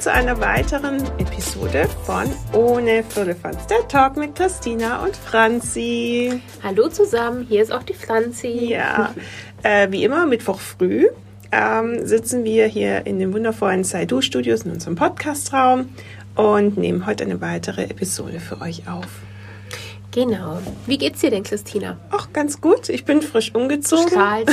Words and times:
Zu 0.00 0.10
einer 0.10 0.40
weiteren 0.40 0.96
Episode 1.18 1.86
von 2.06 2.24
Ohne 2.54 3.04
Firlefanz, 3.04 3.66
der 3.66 3.86
Talk 3.86 4.16
mit 4.16 4.34
Christina 4.34 5.04
und 5.04 5.14
Franzi. 5.14 6.40
Hallo 6.62 6.88
zusammen, 6.88 7.44
hier 7.46 7.60
ist 7.62 7.70
auch 7.70 7.82
die 7.82 7.92
Franzi. 7.92 8.70
Ja, 8.70 9.14
äh, 9.62 9.90
wie 9.90 10.02
immer 10.02 10.24
Mittwoch 10.24 10.58
früh 10.58 11.08
ähm, 11.52 12.06
sitzen 12.06 12.44
wir 12.44 12.66
hier 12.66 13.04
in 13.04 13.18
den 13.18 13.34
wundervollen 13.34 13.84
Saidu 13.84 14.22
Studios 14.22 14.62
in 14.62 14.70
unserem 14.70 14.94
Podcastraum 14.96 15.90
und 16.34 16.78
nehmen 16.78 17.04
heute 17.04 17.24
eine 17.24 17.42
weitere 17.42 17.82
Episode 17.82 18.40
für 18.40 18.62
euch 18.62 18.88
auf. 18.88 19.04
Genau. 20.12 20.60
Wie 20.86 20.96
geht's 20.96 21.20
dir 21.20 21.30
denn, 21.30 21.42
Christina? 21.42 21.98
Ach, 22.10 22.32
ganz 22.32 22.62
gut. 22.62 22.88
Ich 22.88 23.04
bin 23.04 23.20
frisch 23.20 23.54
umgezogen. 23.54 24.08
Strahlt. 24.08 24.50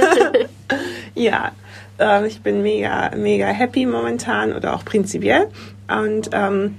ja, 1.14 1.52
äh, 1.98 2.26
ich 2.26 2.40
bin 2.42 2.62
mega, 2.62 3.10
mega 3.16 3.46
happy 3.46 3.86
momentan 3.86 4.52
oder 4.52 4.74
auch 4.74 4.84
prinzipiell 4.84 5.48
und 5.88 6.30
ähm, 6.32 6.76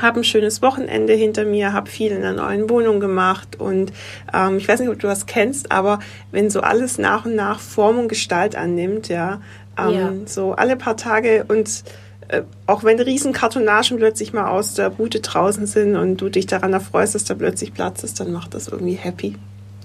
habe 0.00 0.20
ein 0.20 0.24
schönes 0.24 0.62
Wochenende 0.62 1.12
hinter 1.14 1.44
mir, 1.44 1.72
habe 1.72 1.90
viel 1.90 2.12
in 2.12 2.22
der 2.22 2.34
neuen 2.34 2.70
Wohnung 2.70 3.00
gemacht 3.00 3.58
und 3.58 3.92
ähm, 4.32 4.58
ich 4.58 4.68
weiß 4.68 4.80
nicht, 4.80 4.88
ob 4.90 4.98
du 4.98 5.06
das 5.06 5.26
kennst, 5.26 5.72
aber 5.72 5.98
wenn 6.30 6.50
so 6.50 6.60
alles 6.60 6.98
nach 6.98 7.24
und 7.24 7.34
nach 7.34 7.58
Form 7.58 7.98
und 7.98 8.08
Gestalt 8.08 8.54
annimmt, 8.54 9.08
ja, 9.08 9.40
ähm, 9.78 9.92
Ja. 9.92 10.12
so 10.26 10.52
alle 10.52 10.76
paar 10.76 10.96
Tage 10.96 11.44
und 11.48 11.84
äh, 12.28 12.42
auch 12.66 12.84
wenn 12.84 13.00
riesen 13.00 13.32
Kartonagen 13.32 13.96
plötzlich 13.96 14.32
mal 14.32 14.48
aus 14.48 14.74
der 14.74 14.90
Bude 14.90 15.20
draußen 15.20 15.66
sind 15.66 15.96
und 15.96 16.18
du 16.18 16.28
dich 16.28 16.46
daran 16.46 16.72
erfreust, 16.74 17.14
dass 17.14 17.24
da 17.24 17.34
plötzlich 17.34 17.72
Platz 17.72 18.04
ist, 18.04 18.20
dann 18.20 18.32
macht 18.32 18.54
das 18.54 18.68
irgendwie 18.68 18.94
happy. 18.94 19.36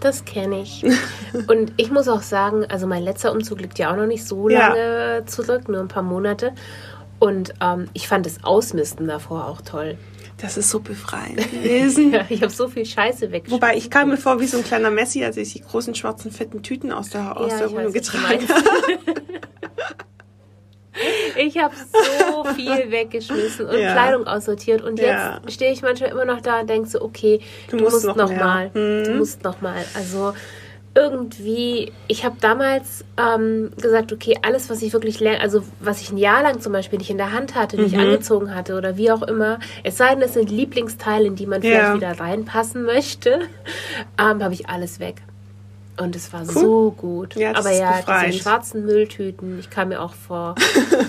Das 0.03 0.25
kenne 0.25 0.61
ich. 0.61 0.83
Und 1.47 1.71
ich 1.77 1.89
muss 1.89 2.07
auch 2.07 2.21
sagen, 2.21 2.65
also 2.69 2.87
mein 2.87 3.03
letzter 3.03 3.31
Umzug 3.31 3.61
liegt 3.61 3.79
ja 3.79 3.91
auch 3.91 3.95
noch 3.95 4.05
nicht 4.05 4.25
so 4.25 4.49
Ja. 4.49 4.67
lange 4.69 5.23
zurück, 5.25 5.69
nur 5.69 5.79
ein 5.79 5.87
paar 5.87 6.03
Monate. 6.03 6.51
Und 7.19 7.53
ähm, 7.61 7.87
ich 7.93 8.07
fand 8.07 8.25
das 8.25 8.43
Ausmisten 8.43 9.07
davor 9.07 9.47
auch 9.47 9.61
toll. 9.61 9.97
Das 10.41 10.57
ist 10.57 10.69
so 10.69 10.81
befreiend 10.81 11.37
gewesen. 11.51 12.11
Ja, 12.13 12.25
ich 12.27 12.41
habe 12.41 12.51
so 12.51 12.67
viel 12.67 12.85
Scheiße 12.85 13.31
weg. 13.31 13.45
Wobei 13.47 13.75
ich 13.77 13.89
kam 13.89 14.09
mir 14.09 14.17
vor 14.17 14.41
wie 14.41 14.47
so 14.47 14.57
ein 14.57 14.63
kleiner 14.65 14.89
Messi, 14.91 15.23
als 15.23 15.37
ich 15.37 15.53
die 15.53 15.61
großen 15.61 15.95
schwarzen 15.95 16.31
fetten 16.31 16.63
Tüten 16.63 16.91
aus 16.91 17.09
der, 17.11 17.38
aus 17.38 17.51
Ja, 17.53 17.59
der 17.59 17.71
Wohnung 17.71 17.93
getragen 17.93 18.45
habe. 18.49 18.63
Ich 21.36 21.58
habe 21.58 21.73
so 21.75 22.44
viel 22.55 22.91
weggeschmissen 22.91 23.66
und 23.67 23.80
Ja. 23.80 23.91
Kleidung 23.94 24.27
aussortiert. 24.27 24.81
Und 24.83 25.00
jetzt 25.00 25.09
Ja. 25.09 25.41
stehe 25.50 25.72
ich 25.72 25.81
manchmal 25.81 26.11
immer 26.11 26.25
noch 26.25 26.41
da 26.41 26.59
und 26.61 26.69
denke 26.69 26.88
so, 26.88 27.02
okay, 27.02 27.39
Du 27.69 27.77
du, 27.77 27.83
musst 27.83 28.05
musst 28.05 28.05
noch 28.17 28.30
noch, 28.30 28.35
mal. 28.35 28.69
Mhm. 28.73 29.03
Du 29.05 29.11
musst 29.16 29.44
noch 29.44 29.61
mal. 29.61 29.83
Also 29.95 30.33
irgendwie, 30.95 31.91
ich 32.08 32.23
habe 32.23 32.35
damals 32.39 33.03
ähm, 33.17 33.72
gesagt, 33.81 34.13
okay, 34.13 34.38
alles, 34.44 34.69
was 34.69 34.81
ich 34.83 34.94
wirklich 34.94 35.19
lerne, 35.19 35.41
also 35.41 35.63
was 35.80 36.02
ich 36.02 36.11
ein 36.11 36.17
Jahr 36.19 36.44
lang 36.44 36.61
zum 36.61 36.72
Beispiel 36.72 37.00
nicht 37.00 37.09
in 37.09 37.17
der 37.17 37.33
Hand 37.33 37.55
hatte, 37.55 37.78
Mhm. 37.78 37.83
nicht 37.83 37.97
angezogen 37.97 38.53
hatte 38.53 38.75
oder 38.78 38.95
wie 38.95 39.11
auch 39.11 39.23
immer, 39.23 39.59
es 39.83 39.97
sei 39.97 40.09
denn, 40.13 40.22
es 40.22 40.33
sind 40.33 40.52
Lieblingsteile, 40.52 41.25
in 41.25 41.35
die 41.35 41.47
man 41.47 41.61
vielleicht 41.63 41.85
Ja. 41.85 41.94
wieder 41.95 42.19
reinpassen 42.19 42.83
möchte, 42.83 43.39
ähm, 44.19 44.44
habe 44.44 44.53
ich 44.53 44.69
alles 44.69 45.00
weg. 45.00 45.23
Und 45.97 46.16
es 46.16 46.33
war 46.33 46.41
Cool. 46.41 46.53
so 46.53 46.91
gut. 46.97 47.36
Ja, 47.36 47.55
Aber 47.55 47.72
ja, 47.72 47.97
befreiend. 47.97 48.33
diese 48.33 48.44
schwarzen 48.44 48.86
Mülltüten, 48.86 49.59
ich 49.59 49.69
kam 49.69 49.89
mir 49.89 50.02
auch 50.02 50.16
vor, 50.16 50.55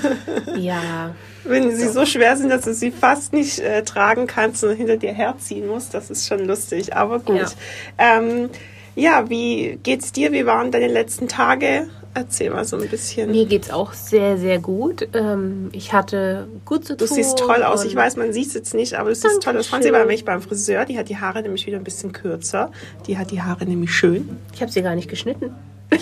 ja, 0.56 1.14
Wenn 1.44 1.74
sie 1.74 1.88
so 1.88 2.04
schwer 2.04 2.36
sind, 2.36 2.50
dass 2.50 2.62
du 2.62 2.74
sie 2.74 2.90
fast 2.90 3.32
nicht 3.32 3.60
äh, 3.60 3.82
tragen 3.82 4.26
kannst 4.26 4.62
und 4.64 4.74
hinter 4.76 4.96
dir 4.98 5.12
herziehen 5.12 5.66
musst, 5.66 5.94
das 5.94 6.10
ist 6.10 6.26
schon 6.26 6.44
lustig. 6.46 6.94
Aber 6.96 7.18
gut. 7.18 7.36
Ja. 7.38 8.18
Ähm, 8.18 8.50
ja, 8.94 9.28
wie 9.30 9.78
geht's 9.82 10.12
dir? 10.12 10.32
Wie 10.32 10.46
waren 10.46 10.70
deine 10.70 10.88
letzten 10.88 11.28
Tage? 11.28 11.86
Erzähl 12.16 12.50
mal 12.50 12.64
so 12.64 12.76
ein 12.78 12.88
bisschen. 12.88 13.32
Mir 13.32 13.44
geht's 13.46 13.70
auch 13.70 13.92
sehr, 13.92 14.38
sehr 14.38 14.60
gut. 14.60 15.08
Ähm, 15.14 15.68
ich 15.72 15.92
hatte 15.92 16.46
gut 16.64 16.84
zu 16.86 16.96
Du 16.96 17.06
tun. 17.06 17.14
siehst 17.16 17.38
toll 17.38 17.64
aus. 17.64 17.84
Ich 17.84 17.96
weiß, 17.96 18.14
man 18.16 18.32
sieht 18.32 18.46
es 18.48 18.54
jetzt 18.54 18.72
nicht, 18.72 18.94
aber 18.94 19.08
du 19.08 19.16
siehst 19.16 19.42
toll 19.42 19.56
aus. 19.56 19.66
Franzi 19.66 19.90
war 19.90 19.98
nämlich 19.98 20.24
beim 20.24 20.40
Friseur. 20.40 20.84
Die 20.84 20.96
hat 20.96 21.08
die 21.08 21.16
Haare 21.16 21.42
nämlich 21.42 21.66
wieder 21.66 21.76
ein 21.76 21.82
bisschen 21.84 22.12
kürzer. 22.12 22.70
Die 23.08 23.18
hat 23.18 23.32
die 23.32 23.42
Haare 23.42 23.64
nämlich 23.64 23.90
schön. 23.92 24.36
Ich 24.52 24.62
habe 24.62 24.70
sie 24.70 24.82
gar 24.82 24.94
nicht 24.94 25.08
geschnitten. 25.10 25.50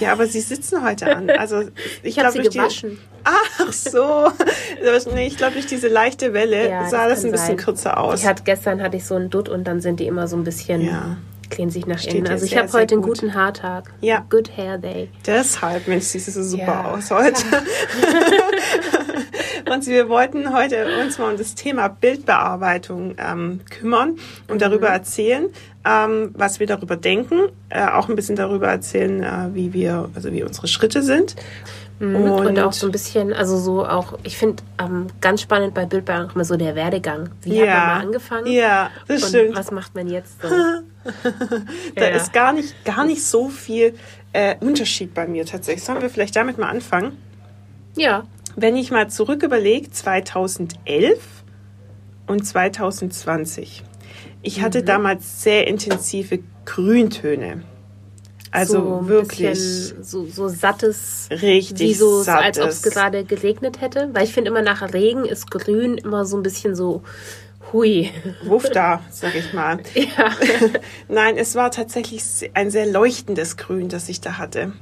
Ja, 0.01 0.13
aber 0.13 0.27
sie 0.27 0.41
sitzen 0.41 0.85
heute 0.85 1.15
an. 1.17 1.31
Also 1.31 1.61
ich, 2.03 2.17
Ich 2.17 2.19
habe 2.19 2.31
sie 2.33 2.39
durch 2.39 2.51
die- 2.51 2.59
gewaschen. 2.59 2.99
Ach 3.25 3.73
so. 3.73 4.29
Ich 5.17 5.37
glaube, 5.39 5.53
durch 5.55 5.67
diese 5.67 5.89
leichte 5.89 6.35
Welle 6.35 6.69
Ja, 6.69 6.89
sah 6.91 7.09
das 7.09 7.21
kann 7.21 7.27
ein 7.29 7.33
bisschen 7.33 7.47
sein. 7.47 7.57
kürzer 7.57 7.99
aus. 7.99 8.21
Ich 8.21 8.27
hatte, 8.27 8.43
gestern 8.45 8.83
hatte 8.83 8.97
ich 8.99 9.07
so 9.07 9.15
einen 9.15 9.31
Dutt 9.31 9.49
und 9.49 9.65
dann 9.65 9.81
sind 9.81 9.99
die 10.01 10.07
immer 10.07 10.29
so 10.29 10.37
ein 10.37 10.45
bisschen, 10.45 10.83
Ja. 10.83 11.17
Klehen 11.53 11.71
sich 11.71 11.87
nach 11.87 11.99
Steht 11.99 12.15
innen. 12.15 12.29
Also 12.29 12.45
ich 12.47 12.57
habe 12.57 12.73
heute 12.73 12.95
einen 12.95 13.03
gut. 13.03 13.21
guten 13.21 13.35
Haartag. 13.35 13.93
Ja. 14.01 14.25
Good 14.29 14.57
Hair 14.57 14.79
Day. 14.79 15.09
Deshalb, 15.27 15.87
Mensch, 15.87 16.05
siehst 16.07 16.29
du 16.29 16.33
so 16.33 16.43
super 16.43 16.67
Ja. 16.67 16.85
aus 16.93 17.11
heute. 17.11 17.43
und 19.73 19.87
wir 19.87 20.09
wollten 20.09 20.53
heute 20.53 20.87
uns 21.03 21.19
mal 21.19 21.33
um 21.33 21.39
das 21.39 21.55
Thema 21.55 21.89
Bildbearbeitung 21.89 23.15
ähm, 23.19 23.61
kümmern 23.71 24.17
und 24.49 24.63
darüber 24.63 24.89
Mhm. 24.89 24.95
erzählen, 24.95 25.47
ähm, 25.85 26.31
was 26.35 26.61
wir 26.61 26.67
darüber 26.67 26.97
denken, 26.97 27.49
äh, 27.69 27.87
auch 27.87 28.09
ein 28.09 28.17
bisschen 28.17 28.37
darüber 28.37 28.69
erzählen, 28.69 29.23
äh, 29.23 29.55
wie 29.55 29.73
wir, 29.73 30.09
also 30.15 30.33
wie 30.33 30.43
unsere 30.43 30.69
Schritte 30.69 31.03
sind. 31.03 31.37
Mhm. 31.99 32.17
Und, 32.17 32.59
auch 32.59 32.73
so 32.73 32.87
ein 32.87 32.93
bisschen, 32.93 33.33
also 33.33 33.57
so 33.59 33.87
auch, 33.87 34.19
ich 34.25 34.37
finde 34.37 34.63
ähm, 34.81 35.07
ganz 35.21 35.41
spannend 35.43 35.75
bei 35.75 35.85
Bildbearbeitung 35.85 36.35
immer 36.35 36.45
so 36.45 36.57
der 36.57 36.75
Werdegang. 36.75 37.31
Wie 37.43 37.61
hat 37.61 37.69
man 37.69 37.77
mal 37.87 38.01
angefangen? 38.01 38.47
Ja, 38.47 38.91
das 39.07 39.23
und 39.23 39.29
stimmt. 39.29 39.57
was 39.57 39.71
macht 39.71 39.95
man 39.95 40.09
jetzt 40.09 40.41
so? 40.43 40.49
Da 41.97 42.09
Ja. 42.11 42.17
ist 42.17 42.33
gar 42.33 42.53
nicht, 42.53 42.85
gar 42.85 43.05
nicht 43.05 43.25
so 43.25 43.49
viel 43.49 43.95
äh, 44.33 44.57
Unterschied 44.61 45.15
bei 45.15 45.27
mir 45.27 45.45
tatsächlich. 45.45 45.85
Sollen 45.85 46.01
wir 46.03 46.11
vielleicht 46.11 46.37
damit 46.37 46.59
mal 46.59 46.69
anfangen? 46.69 47.17
Ja, 47.97 48.25
Wenn 48.57 48.77
ich 48.77 48.91
mal 48.91 49.09
zurück 49.09 49.43
überlege, 49.43 49.91
2011 49.91 51.19
und 52.27 52.47
2020. 52.47 53.83
Ich 54.43 54.59
Mhm. 54.59 54.63
hatte 54.63 54.83
damals 54.83 55.43
sehr 55.43 55.67
intensive 55.67 56.41
Grüntöne. 56.65 57.63
Also 58.51 59.01
so 59.01 59.09
wirklich 59.09 59.95
so, 60.03 60.27
so 60.27 60.49
sattes, 60.49 61.29
richtig 61.31 61.81
wie 61.89 61.95
so, 61.95 62.19
als 62.27 62.59
ob 62.59 62.65
sattes. 62.71 62.77
es 62.77 62.83
gerade 62.93 63.25
geregnet 63.25 63.81
hätte. 63.81 64.11
Weil 64.13 64.25
ich 64.25 64.35
finde 64.35 64.51
immer 64.51 64.61
nach 64.61 64.83
Regen 64.93 65.25
ist 65.25 65.51
grün 65.51 65.97
immer 65.97 66.27
so 66.27 66.37
ein 66.37 66.43
bisschen 66.43 66.75
so 66.75 67.03
hui. 67.73 68.11
Wuff 68.45 68.69
da, 68.71 69.01
sag 69.11 69.35
ich 69.35 69.53
mal. 69.53 69.79
Ja. 69.95 70.31
Nein, 71.09 71.37
es 71.37 71.55
war 71.55 71.71
tatsächlich 71.71 72.23
ein 72.55 72.71
sehr 72.71 72.87
leuchtendes 72.87 73.57
Grün, 73.57 73.89
das 73.89 74.09
ich 74.09 74.21
da 74.21 74.39
hatte. 74.39 74.73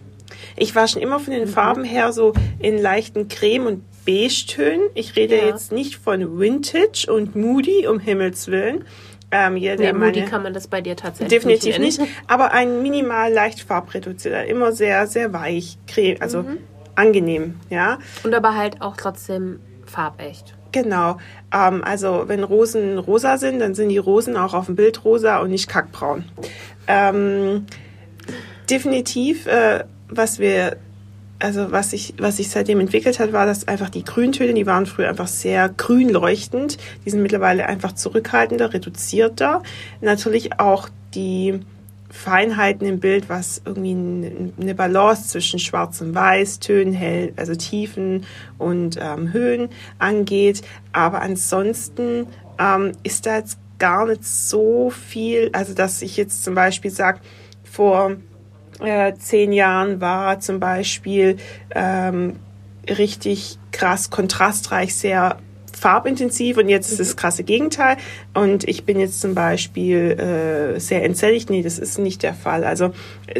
Ich 0.57 0.75
war 0.75 0.87
schon 0.89 1.03
immer 1.03 1.19
von 1.21 1.35
Mhm. 1.35 1.39
den 1.41 1.49
Farben 1.49 1.85
her 1.85 2.13
so 2.13 2.33
in 2.59 2.79
leichten 2.79 3.29
Creme- 3.29 3.67
und 3.67 3.85
Beige-Tönen. 4.07 4.89
Ich 4.95 5.17
rede 5.17 5.37
Ja. 5.37 5.47
jetzt 5.47 5.73
nicht 5.73 5.97
von 5.97 6.39
Vintage 6.39 7.07
und 7.13 7.37
Moody, 7.37 7.87
um 7.87 7.99
Himmels 8.01 8.49
Willen. 8.49 8.85
Ähm, 9.33 9.57
jeder, 9.57 9.77
Nee, 9.77 9.93
Moody 9.93 10.25
kann 10.25 10.43
man 10.43 10.53
das 10.55 10.67
bei 10.67 10.81
dir 10.81 10.97
tatsächlich 10.97 11.39
Definitiv 11.41 11.79
nicht. 11.79 12.01
nicht, 12.01 12.11
aber 12.27 12.53
ein 12.53 12.83
minimal 12.83 13.33
leicht 13.33 13.61
farbreduzierter, 13.61 14.45
immer 14.47 14.73
sehr, 14.73 15.07
sehr 15.07 15.33
weich, 15.33 15.79
creme, 15.87 16.17
also 16.21 16.43
Mhm. 16.43 16.59
angenehm, 16.97 17.61
ja. 17.69 17.99
Und 18.25 18.35
aber 18.35 18.57
halt 18.57 18.81
auch 18.83 18.97
trotzdem 18.97 19.61
farbecht. 19.87 20.55
Genau. 20.73 21.19
Ähm, 21.53 21.83
also 21.85 22.25
wenn 22.27 22.45
Rosen 22.45 22.99
rosa 22.99 23.39
sind, 23.39 23.61
dann 23.61 23.75
sind 23.75 23.89
die 23.89 23.99
Rosen 23.99 24.37
auch 24.37 24.55
auf 24.55 24.67
dem 24.67 24.77
Bild 24.77 25.05
rosa 25.05 25.39
und 25.39 25.51
nicht 25.51 25.69
kackbraun. 25.69 26.25
Ähm, 26.87 27.67
definitiv, 28.69 29.47
äh, 29.47 29.85
was 30.09 30.39
wir, 30.39 30.77
also 31.39 31.73
was 31.73 31.91
sich, 31.91 32.15
was 32.19 32.37
sich 32.37 32.51
seitdem 32.51 32.81
entwickelt 32.81 33.19
hat, 33.19 33.33
war, 33.33 33.47
dass 33.47 33.67
einfach 33.67 33.91
die 33.91 34.05
Grüntöne, 34.05 34.55
die 34.55 34.67
waren 34.67 34.87
früher 34.87 35.09
einfach 35.09 35.29
sehr 35.29 35.69
grün 35.69 36.09
leuchtend. 36.09 36.79
Die 37.05 37.11
sind 37.11 37.23
mittlerweile 37.23 37.67
einfach 37.67 37.93
zurückhaltender, 37.93 38.73
reduzierter. 38.73 39.63
Natürlich 40.01 40.61
auch 40.61 40.89
die 41.15 41.61
Feinheiten 42.11 42.87
im 42.87 43.01
Bild, 43.01 43.29
was 43.29 43.63
irgendwie 43.65 44.53
eine 44.61 44.75
Balance 44.75 45.29
zwischen 45.29 45.59
Schwarz 45.59 46.01
und 46.01 46.15
Weiß, 46.15 46.59
Tönen, 46.59 46.93
hell, 46.93 47.33
also 47.37 47.55
Tiefen 47.55 48.27
und 48.59 48.99
ähm, 49.01 49.33
Höhen 49.33 49.69
angeht. 49.99 50.63
Aber 50.93 51.23
ansonsten 51.23 52.27
ähm, 52.59 52.93
ist 53.05 53.27
da 53.27 53.39
jetzt 53.39 53.59
gar 53.79 54.07
nicht 54.07 54.25
so 54.25 54.91
viel, 54.91 55.51
also 55.53 55.73
dass 55.73 56.03
ich 56.03 56.17
jetzt 56.17 56.45
zum 56.45 56.55
Beispiel 56.55 56.91
sage, 56.91 57.21
vor 57.65 58.17
äh, 58.81 59.15
zehn 59.15 59.53
Jahren 59.53 60.01
war 60.01 60.41
zum 60.41 60.61
Beispiel 60.61 61.37
ähm, 61.75 62.37
richtig 62.89 63.59
krass 63.73 64.11
kontrastreich, 64.11 64.95
sehr 64.95 65.39
farbintensiv 65.81 66.59
und 66.59 66.69
jetzt 66.69 66.91
ist 66.91 67.01
das 67.01 67.17
krasse 67.17 67.43
Gegenteil. 67.43 67.97
Und 68.35 68.69
ich 68.69 68.85
bin 68.85 69.01
jetzt 69.01 69.21
zum 69.21 69.35
Beispiel 69.35 70.77
äh, 70.77 70.79
sehr 70.79 71.05
entsättigt. 71.05 71.49
Nee, 71.49 71.63
das 71.63 71.79
ist 71.79 71.99
nicht 71.99 72.23
der 72.23 72.35
Fall. 72.35 72.65
Also 72.65 72.93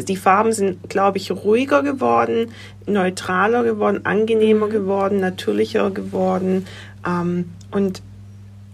die 0.07 0.15
Farben 0.15 0.51
sind, 0.51 0.89
glaube 0.89 1.19
ich, 1.19 1.31
ruhiger 1.31 1.83
geworden, 1.83 2.51
neutraler 2.87 3.63
geworden, 3.63 4.05
angenehmer 4.05 4.69
geworden, 4.69 5.19
natürlicher 5.19 5.91
geworden 5.91 6.65
ähm, 7.07 7.51
und 7.69 8.01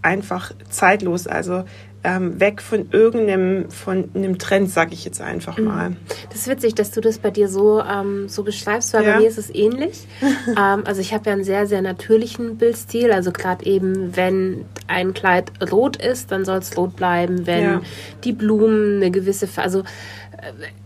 einfach 0.00 0.52
zeitlos. 0.70 1.26
Also 1.26 1.64
ähm, 2.04 2.38
weg 2.40 2.62
von 2.62 2.88
irgendeinem 2.92 3.70
von 3.70 4.08
einem 4.14 4.38
Trend, 4.38 4.70
sage 4.70 4.94
ich 4.94 5.04
jetzt 5.04 5.20
einfach 5.20 5.58
Mhm. 5.58 5.64
mal. 5.64 5.96
Das 6.30 6.42
ist 6.42 6.48
witzig, 6.48 6.74
dass 6.76 6.92
du 6.92 7.00
das 7.00 7.18
bei 7.18 7.30
dir 7.30 7.48
so, 7.48 7.82
ähm, 7.82 8.28
so 8.28 8.44
beschreibst, 8.44 8.94
weil 8.94 9.04
Ja. 9.04 9.12
bei 9.14 9.20
mir 9.20 9.28
ist 9.28 9.38
es 9.38 9.52
ähnlich. 9.52 10.06
ähm, 10.48 10.82
also 10.84 11.00
ich 11.00 11.12
habe 11.12 11.26
ja 11.26 11.32
einen 11.32 11.44
sehr, 11.44 11.66
sehr 11.66 11.82
natürlichen 11.82 12.56
Bildstil. 12.56 13.10
Also 13.10 13.32
gerade 13.32 13.66
eben, 13.66 14.16
wenn 14.16 14.64
ein 14.86 15.12
Kleid 15.12 15.50
rot 15.72 15.96
ist, 16.00 16.30
dann 16.30 16.44
soll 16.44 16.58
es 16.58 16.76
rot 16.76 16.94
bleiben. 16.96 17.46
Wenn 17.46 17.64
Ja. 17.64 17.80
die 18.24 18.32
Blumen 18.32 18.96
eine 18.96 19.10
gewisse, 19.10 19.48
also 19.56 19.80
äh, 19.80 19.84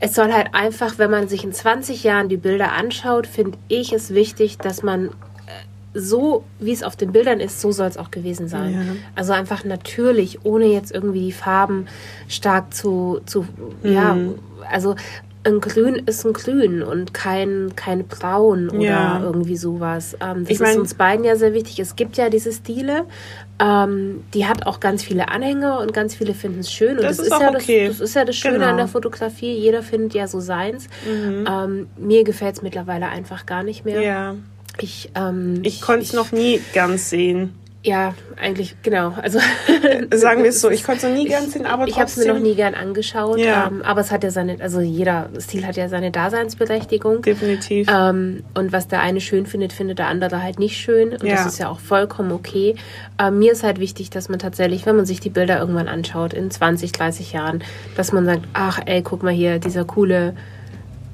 es 0.01 0.15
soll 0.15 0.33
halt 0.33 0.49
einfach, 0.55 0.99
wenn 0.99 1.11
man 1.11 1.29
sich 1.29 1.45
in 1.45 1.53
20 1.53 2.05
Jahren 2.05 2.31
die 2.31 2.39
Bilder 2.39 2.73
anschaut, 2.73 3.27
finde 3.27 3.59
ich 3.69 3.93
es 3.93 4.15
wichtig, 4.15 4.57
dass 4.59 4.83
man 4.83 5.11
so, 5.95 6.45
wie 6.59 6.73
es 6.73 6.83
auf 6.83 6.97
den 6.97 7.13
Bildern 7.13 7.39
ist, 7.41 7.61
so 7.61 7.71
soll 7.73 7.87
es 7.89 7.97
auch 7.99 8.11
gewesen 8.11 8.49
sein. 8.49 8.73
Ja. 8.73 8.81
Also 9.15 9.33
einfach 9.33 9.65
natürlich, 9.65 10.45
ohne 10.45 10.67
jetzt 10.67 10.91
irgendwie 10.93 11.21
die 11.27 11.33
Farben 11.33 11.87
stark 12.29 12.73
zu, 12.73 13.21
zu 13.27 13.47
ja, 13.83 14.15
Mhm. 14.15 14.35
also 14.71 14.95
ein 15.45 15.61
Grün 15.61 15.97
ist 16.07 16.25
ein 16.25 16.35
Grün 16.35 16.85
und 16.85 17.13
kein, 17.15 17.73
kein 17.75 18.07
Braun 18.07 18.71
oder 18.71 18.81
Ja. 18.81 19.21
irgendwie 19.25 19.57
sowas. 19.57 20.17
Ähm, 20.21 20.45
das 20.45 20.51
Ich 20.51 20.61
mein- 20.61 20.71
ist 20.71 20.79
uns 20.79 20.95
beiden 20.95 21.25
ja 21.25 21.35
sehr 21.35 21.53
wichtig. 21.53 21.81
Es 21.81 21.97
gibt 21.97 22.17
ja 22.17 22.31
diese 22.31 22.53
Stile, 22.53 23.07
ähm, 23.59 24.23
die 24.35 24.47
hat 24.47 24.67
auch 24.67 24.79
ganz 24.79 25.03
viele 25.03 25.31
Anhänger 25.31 25.81
und 25.81 25.93
ganz 25.93 26.15
viele 26.15 26.35
finden 26.35 26.61
es 26.61 26.71
schön. 26.73 26.93
Und 26.97 27.03
Das 27.03 27.17
das, 27.17 27.27
ist 27.27 27.33
ist, 27.33 27.41
ja 27.41 27.51
okay. 27.51 27.89
das, 27.89 27.99
das 27.99 28.09
ist 28.11 28.15
ja 28.15 28.25
das 28.25 28.37
Schöne 28.37 28.55
Genau. 28.55 28.67
Mhm. 28.67 28.71
an 28.71 28.77
der 28.79 28.87
Fotografie. 28.89 29.53
Jeder 29.53 29.83
findet 29.83 30.15
ja 30.15 30.29
so 30.29 30.39
seins. 30.39 30.87
Ähm, 31.09 31.89
mir 31.99 32.23
gefällt 32.23 32.55
es 32.57 32.63
mittlerweile 32.63 33.09
einfach 33.09 33.45
gar 33.45 33.65
nicht 33.65 33.85
mehr. 33.85 34.01
Ja, 34.01 34.35
Ich, 34.81 35.11
ähm, 35.15 35.61
ich 35.65 35.81
konnte 35.81 36.03
es 36.05 36.13
noch 36.13 36.33
nie 36.33 36.61
ganz 36.75 37.11
sehen. 37.11 37.55
Ja, 37.85 38.15
eigentlich, 38.41 38.77
genau. 38.85 39.13
Also 39.21 39.41
Sagen 40.15 40.45
wir 40.45 40.51
es 40.51 40.61
so, 40.61 40.71
ich 40.71 40.85
konnte 40.85 41.05
es 41.05 41.13
noch 41.13 41.19
nie 41.21 41.29
ganz 41.29 41.53
sehen, 41.53 41.67
aber 41.67 41.89
ich 41.89 41.97
habe 41.97 42.05
es 42.05 42.17
mir 42.17 42.33
noch 42.33 42.39
nie 42.39 42.55
gern 42.55 42.75
angeschaut. 42.77 43.39
Ja. 43.41 43.67
Ähm, 43.67 43.83
aber 43.83 44.01
es 44.03 44.13
hat 44.13 44.23
ja 44.23 44.31
seine, 44.31 44.61
also 44.61 44.81
jeder 44.81 45.31
Stil 45.41 45.67
hat 45.67 45.77
ja 45.77 45.89
seine 45.89 46.13
Daseinsberechtigung. 46.13 47.23
Definitiv. 47.23 47.89
Ähm, 47.93 48.45
und 48.55 48.73
was 48.73 48.87
der 48.87 49.01
eine 49.01 49.21
schön 49.21 49.47
findet, 49.47 49.73
findet 49.73 49.99
der 49.99 50.07
andere 50.07 50.41
halt 50.43 50.61
nicht 50.61 50.77
schön. 50.77 51.11
Und 51.11 51.25
Ja. 51.25 51.35
das 51.35 51.47
ist 51.47 51.59
ja 51.59 51.69
auch 51.69 51.81
vollkommen 51.81 52.31
okay. 52.31 52.77
Ähm, 53.19 53.41
mir 53.41 53.51
ist 53.51 53.65
halt 53.65 53.81
wichtig, 53.81 54.11
dass 54.11 54.29
man 54.29 54.39
tatsächlich, 54.39 54.87
wenn 54.87 54.95
man 54.95 55.05
sich 55.07 55.19
die 55.19 55.31
Bilder 55.31 55.59
irgendwann 55.59 55.89
anschaut, 55.89 56.35
in 56.35 56.53
20, 56.53 56.93
30 56.93 57.33
Jahren, 57.33 57.65
dass 57.97 58.13
man 58.13 58.25
sagt, 58.25 58.43
ach 58.53 58.79
ey, 58.87 59.03
guck 59.03 59.25
mal 59.25 59.33
hier, 59.33 59.59
dieser 59.59 59.85
coole 59.85 60.35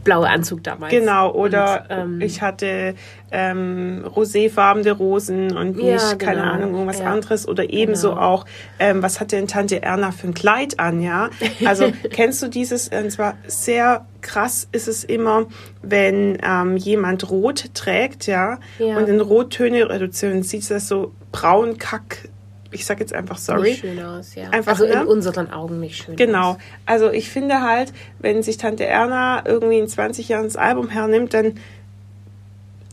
blaue 0.04 0.28
Anzug 0.28 0.62
damals. 0.64 0.90
Genau, 0.92 1.32
oder 1.32 1.84
Und, 1.90 1.96
ähm, 1.98 2.20
ich 2.20 2.40
hatte 2.40 2.94
ähm, 3.30 4.04
roséfarbene 4.06 4.92
Rosen 4.92 5.56
und 5.56 5.76
nicht, 5.76 5.84
Ja, 5.86 6.14
keine 6.16 6.40
genau. 6.40 6.52
Ahnung, 6.52 6.72
irgendwas 6.72 7.00
Ja. 7.00 7.12
anderes. 7.12 7.46
Oder 7.46 7.68
ebenso 7.70 8.10
Genau. 8.10 8.20
auch, 8.22 8.46
ähm, 8.78 9.02
was 9.02 9.20
hat 9.20 9.32
denn 9.32 9.46
Tante 9.48 9.82
Erna 9.82 10.12
für 10.12 10.28
ein 10.28 10.34
Kleid 10.34 10.78
an, 10.80 11.00
ja? 11.02 11.28
Also 11.66 11.92
kennst 12.10 12.42
du 12.42 12.48
dieses, 12.48 12.88
und 12.88 13.10
zwar 13.10 13.34
sehr 13.46 14.06
krass 14.22 14.66
ist 14.72 14.88
es 14.88 15.04
immer, 15.04 15.46
wenn 15.82 16.38
ähm, 16.42 16.76
jemand 16.76 17.30
rot 17.30 17.74
trägt, 17.74 18.26
ja, 18.26 18.58
Ja. 18.78 18.96
und 18.96 19.08
in 19.08 19.20
Rottöne 19.20 19.88
reduzieren, 19.90 20.42
sieht 20.42 20.68
das 20.70 20.88
so 20.88 21.12
braun, 21.32 21.76
kack, 21.78 22.28
ich 22.70 22.84
sag 22.84 23.00
jetzt 23.00 23.14
einfach 23.14 23.38
sorry. 23.38 23.70
Nicht 23.70 23.80
schön 23.80 24.02
aus, 24.02 24.34
ja. 24.34 24.50
Einfach, 24.50 24.72
also 24.72 24.84
in 24.84 24.90
ne? 24.90 25.06
unseren 25.06 25.50
Augen 25.50 25.80
nicht 25.80 26.04
schön. 26.04 26.16
Genau. 26.16 26.52
Aus. 26.52 26.56
Also 26.86 27.10
ich 27.10 27.30
finde 27.30 27.62
halt, 27.62 27.92
wenn 28.18 28.42
sich 28.42 28.58
Tante 28.58 28.84
Erna 28.84 29.42
irgendwie 29.46 29.78
in 29.78 29.88
20 29.88 30.28
Jahren 30.28 30.44
das 30.44 30.56
Album 30.56 30.88
hernimmt, 30.88 31.34
dann 31.34 31.54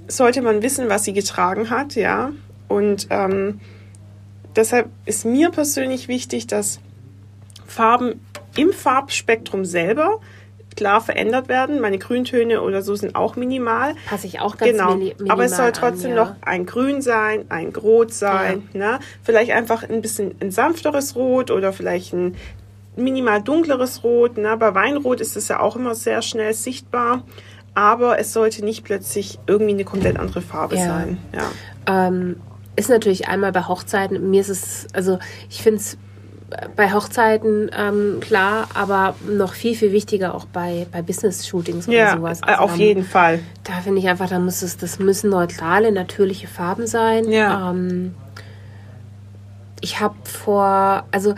sollte 0.07 0.41
man 0.41 0.61
wissen, 0.61 0.89
was 0.89 1.03
sie 1.03 1.13
getragen 1.13 1.69
hat, 1.69 1.95
ja. 1.95 2.31
Und 2.67 3.07
ähm, 3.09 3.59
deshalb 4.55 4.89
ist 5.05 5.25
mir 5.25 5.51
persönlich 5.51 6.07
wichtig, 6.07 6.47
dass 6.47 6.79
Farben 7.65 8.21
im 8.55 8.71
Farbspektrum 8.71 9.65
selber 9.65 10.19
klar 10.75 11.01
verändert 11.01 11.47
werden. 11.47 11.79
Meine 11.79 11.97
Grüntöne 11.97 12.61
oder 12.61 12.81
so 12.81 12.95
sind 12.95 13.15
auch 13.15 13.35
minimal. 13.35 13.95
Passe 14.09 14.27
ich 14.27 14.39
auch 14.41 14.57
ganz 14.57 14.71
Genau, 14.71 14.95
mini- 14.95 15.13
minimal 15.17 15.31
aber 15.31 15.45
es 15.45 15.55
soll 15.55 15.71
trotzdem 15.71 16.11
an, 16.11 16.17
ja. 16.17 16.23
noch 16.25 16.35
ein 16.41 16.65
Grün 16.65 17.01
sein, 17.01 17.45
ein 17.49 17.69
Rot 17.75 18.13
sein, 18.13 18.67
ne? 18.73 18.99
Vielleicht 19.23 19.51
einfach 19.51 19.83
ein 19.89 20.01
bisschen 20.01 20.35
ein 20.41 20.51
sanfteres 20.51 21.15
Rot 21.15 21.51
oder 21.51 21.71
vielleicht 21.73 22.13
ein 22.13 22.35
minimal 22.97 23.41
dunkleres 23.41 24.03
Rot. 24.03 24.37
Ne? 24.37 24.55
Bei 24.57 24.73
Weinrot 24.73 25.19
ist 25.21 25.35
es 25.35 25.47
ja 25.49 25.59
auch 25.59 25.75
immer 25.75 25.95
sehr 25.95 26.21
schnell 26.21 26.53
sichtbar, 26.53 27.23
aber 27.73 28.19
es 28.19 28.31
sollte 28.33 28.63
nicht 28.63 28.83
plötzlich 28.85 29.37
irgendwie 29.47 29.73
eine 29.73 29.83
komplett 29.83 30.17
andere 30.17 30.41
Farbe 30.41 30.75
Ja. 30.75 30.85
sein. 30.85 31.17
Ja. 31.33 32.07
Ähm, 32.07 32.37
ist 32.77 32.89
natürlich 32.89 33.27
einmal 33.27 33.51
bei 33.51 33.63
Hochzeiten, 33.63 34.29
mir 34.29 34.41
ist 34.41 34.49
es, 34.49 34.87
also 34.93 35.19
ich 35.49 35.61
finde 35.63 35.79
es 35.79 35.97
bei 36.75 36.93
Hochzeiten 36.93 37.69
ähm, 37.75 38.17
klar, 38.21 38.67
aber 38.73 39.15
noch 39.27 39.53
viel, 39.53 39.75
viel 39.75 39.91
wichtiger 39.91 40.35
auch 40.35 40.45
bei, 40.45 40.85
bei 40.91 41.01
Business-Shootings 41.01 41.87
oder 41.87 41.97
Ja, 41.97 42.15
sowas. 42.17 42.41
äh, 42.45 42.53
auf 42.55 42.75
ähm, 42.75 42.79
jeden 42.79 43.03
Fall. 43.03 43.39
Da 43.63 43.73
finde 43.81 43.99
ich 43.99 44.07
einfach, 44.07 44.29
da 44.29 44.39
muss 44.39 44.61
es, 44.61 44.77
das 44.77 44.99
müssen 44.99 45.29
neutrale, 45.29 45.91
natürliche 45.91 46.47
Farben 46.47 46.85
sein. 46.87 47.29
Ja. 47.31 47.71
Ähm, 47.71 48.13
ich 49.81 49.99
habe 49.99 50.15
vor, 50.23 51.05
also 51.11 51.35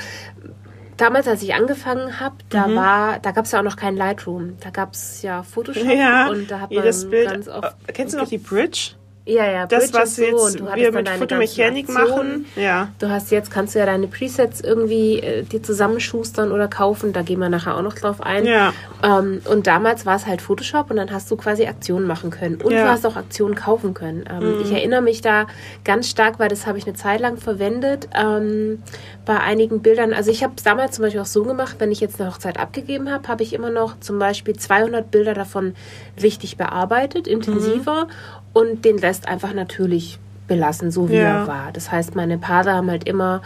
damals, 0.97 1.27
als 1.27 1.41
ich 1.41 1.53
angefangen 1.53 2.19
habe, 2.19 2.35
da 2.49 2.73
war, 2.75 3.19
da 3.19 3.31
gab 3.31 3.45
es 3.45 3.51
ja 3.51 3.59
auch 3.59 3.63
noch 3.63 3.77
keinen 3.77 3.97
Lightroom. 3.97 4.57
Da 4.59 4.69
gab 4.69 4.93
es 4.93 5.21
ja 5.21 5.43
Photoshop 5.43 5.83
Ja, 5.85 6.29
und 6.29 6.51
da 6.51 6.59
hat 6.59 6.71
man 6.71 6.83
Bild. 7.09 7.29
ganz 7.29 7.47
oft. 7.47 7.75
äh, 7.87 7.91
kennst 7.93 8.13
du 8.13 8.17
noch 8.19 8.27
die 8.27 8.37
Bridge? 8.37 8.91
Ja, 9.29 9.45
ja, 9.51 9.65
Das, 9.65 9.91
Bridge 9.91 9.97
was 10.03 10.15
so, 10.15 10.21
jetzt 10.21 10.59
wir 10.75 10.91
mit 10.93 11.07
Aktionen. 11.09 11.93
machen. 11.93 12.45
Ja. 12.55 12.87
Du 12.99 13.09
hast 13.09 13.29
jetzt, 13.31 13.51
kannst 13.51 13.75
du 13.75 13.79
ja 13.79 13.85
deine 13.85 14.07
Presets 14.07 14.61
irgendwie 14.61 15.19
äh, 15.19 15.43
dir 15.43 15.61
zusammenschustern 15.61 16.51
oder 16.53 16.69
kaufen. 16.69 17.11
Da 17.11 17.23
gehen 17.23 17.39
wir 17.39 17.49
nachher 17.49 17.75
auch 17.75 17.81
noch 17.81 17.93
drauf 17.93 18.21
ein. 18.21 18.45
Ja. 18.45 18.71
Ähm, 19.03 19.41
und 19.51 19.67
damals 19.67 20.05
war 20.05 20.15
es 20.15 20.25
halt 20.25 20.41
Photoshop 20.41 20.89
und 20.91 20.95
dann 20.95 21.11
hast 21.11 21.29
du 21.29 21.35
quasi 21.35 21.65
Aktionen 21.65 22.07
machen 22.07 22.29
können. 22.29 22.61
Und 22.61 22.71
Ja. 22.71 22.79
Mhm. 22.79 22.85
du 22.85 22.89
hast 22.91 23.05
auch 23.05 23.15
Aktionen 23.17 23.55
kaufen 23.55 23.93
können. 23.93 24.23
Ähm, 24.31 24.61
Ich 24.63 24.71
erinnere 24.71 25.01
mich 25.01 25.19
da 25.21 25.47
ganz 25.83 26.09
stark, 26.09 26.39
weil 26.39 26.47
das 26.47 26.65
habe 26.65 26.77
ich 26.77 26.85
eine 26.87 26.95
Zeit 26.95 27.19
lang 27.19 27.35
verwendet 27.37 28.07
ähm, 28.17 28.81
bei 29.25 29.37
einigen 29.39 29.81
Bildern. 29.81 30.13
Also 30.13 30.31
ich 30.31 30.41
habe 30.41 30.53
es 30.55 30.63
damals 30.63 30.95
zum 30.95 31.03
Beispiel 31.03 31.19
auch 31.21 31.25
so 31.25 31.43
gemacht, 31.43 31.75
wenn 31.79 31.91
ich 31.91 31.99
jetzt 31.99 32.21
eine 32.21 32.29
Hochzeit 32.31 32.57
abgegeben 32.57 33.11
habe, 33.11 33.27
habe 33.27 33.43
ich 33.43 33.51
immer 33.51 33.71
noch 33.71 33.99
zum 33.99 34.19
Beispiel 34.19 34.55
200 34.55 35.11
Bilder 35.11 35.33
davon 35.33 35.75
richtig 36.23 36.55
bearbeitet, 36.55 37.27
intensiver 37.27 38.05
Mhm. 38.05 38.09
Und 38.59 38.85
den 38.85 38.99
Rest 38.99 39.27
einfach 39.27 39.53
natürlich 39.53 40.19
belassen, 40.47 40.91
so 40.91 41.09
wie 41.09 41.15
Ja. 41.17 41.41
er 41.41 41.47
war. 41.47 41.71
Das 41.73 41.91
heißt, 41.91 42.15
meine 42.15 42.37
Paare 42.37 42.71
haben 42.73 42.89
halt 42.89 43.05
immer 43.07 43.41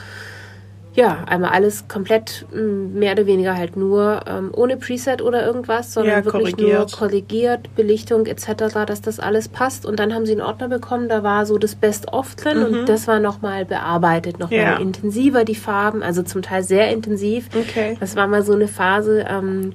ja, 0.93 1.24
einmal 1.25 1.51
alles 1.51 1.88
komplett 1.88 2.45
m, 2.53 2.93
mehr 3.00 3.13
oder 3.13 3.25
weniger 3.25 3.55
halt 3.55 3.77
nur 3.77 4.24
ähm, 4.27 4.51
ohne 4.53 4.75
Preset 4.75 5.21
oder 5.21 5.45
irgendwas, 5.45 5.93
sondern 5.93 6.17
Ja, 6.19 6.25
wirklich 6.25 6.57
korrigiert. 6.57 6.79
nur 6.79 6.86
korrigiert, 6.91 7.75
Belichtung 7.77 8.25
etc., 8.25 8.83
dass 8.86 9.00
das 9.01 9.21
alles 9.21 9.47
passt. 9.47 9.86
Und 9.86 10.00
dann 10.01 10.13
haben 10.13 10.25
sie 10.25 10.33
einen 10.33 10.41
Ordner 10.41 10.67
bekommen, 10.67 11.07
da 11.07 11.24
war 11.24 11.45
so 11.45 11.57
das 11.57 11.75
Best-of 11.75 12.36
drin 12.36 12.62
und 12.62 12.89
das 12.89 13.07
war 13.07 13.21
nochmal 13.21 13.63
bearbeitet, 13.63 14.38
nochmal 14.39 14.59
Mhm. 14.59 14.71
Ja. 14.74 14.77
intensiver 14.79 15.45
die 15.45 15.55
Farben, 15.55 16.03
also 16.03 16.24
zum 16.24 16.41
Teil 16.41 16.62
sehr 16.62 16.91
intensiv. 16.91 17.47
Okay. 17.57 17.95
Das 18.01 18.17
war 18.17 18.27
mal 18.27 18.43
so 18.43 18.51
eine 18.51 18.67
Phase 18.67 19.25
ähm, 19.29 19.71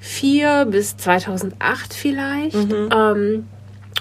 2004 0.00 0.66
bis 0.66 0.96
2008 0.96 1.94
vielleicht. 1.94 2.56
Mhm. 2.56 2.88
Ähm, 2.92 3.48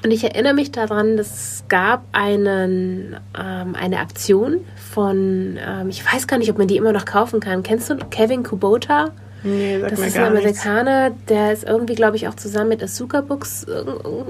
und 0.03 0.12
ich 0.12 0.24
erinnere 0.24 0.53
mich 0.53 0.72
daran, 0.72 1.18
es 1.18 1.65
gab 1.68 2.03
einen, 2.13 3.18
ähm, 3.38 3.75
eine 3.75 4.00
Aktion 4.00 4.62
von, 4.75 5.58
ähm, 5.60 5.89
ich 5.89 6.06
weiß 6.06 6.27
gar 6.27 6.38
nicht, 6.38 6.50
ob 6.50 6.58
man 6.58 6.68
die 6.68 6.77
immer 6.77 6.94
noch 6.94 7.06
kaufen 7.06 7.41
kann. 7.41 7.63
Kennst 7.63 7.89
du 7.89 7.98
Kevin 8.10 8.44
Kubota? 8.44 9.12
Nee, 9.43 9.79
sag 9.79 9.89
Das 9.89 10.00
ist 10.00 10.15
ein 10.15 10.22
gar 10.22 10.29
nichts. 10.31 10.65
Amerikaner, 10.65 11.15
der 11.29 11.53
ist 11.53 11.63
irgendwie, 11.63 11.96
glaube 11.96 12.17
ich, 12.17 12.27
auch 12.27 12.36
zusammen 12.36 12.69
mit 12.69 12.84
Asuka 12.84 13.22
Books, 13.22 13.65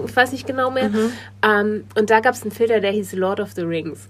ich 0.05 0.15
weiß 0.15 0.31
nicht 0.31 0.45
genau 0.45 0.71
mehr. 0.71 0.89
Mhm. 0.89 1.11
Ähm, 1.43 1.83
und 1.95 2.09
da 2.09 2.19
gab 2.19 2.35
es 2.35 2.43
einen 2.43 2.51
Filter, 2.51 2.79
der 2.79 2.91
hieß 2.91 3.13
Lord 3.13 3.39
of 3.39 3.51
the 3.53 3.61
Rings. 3.61 4.07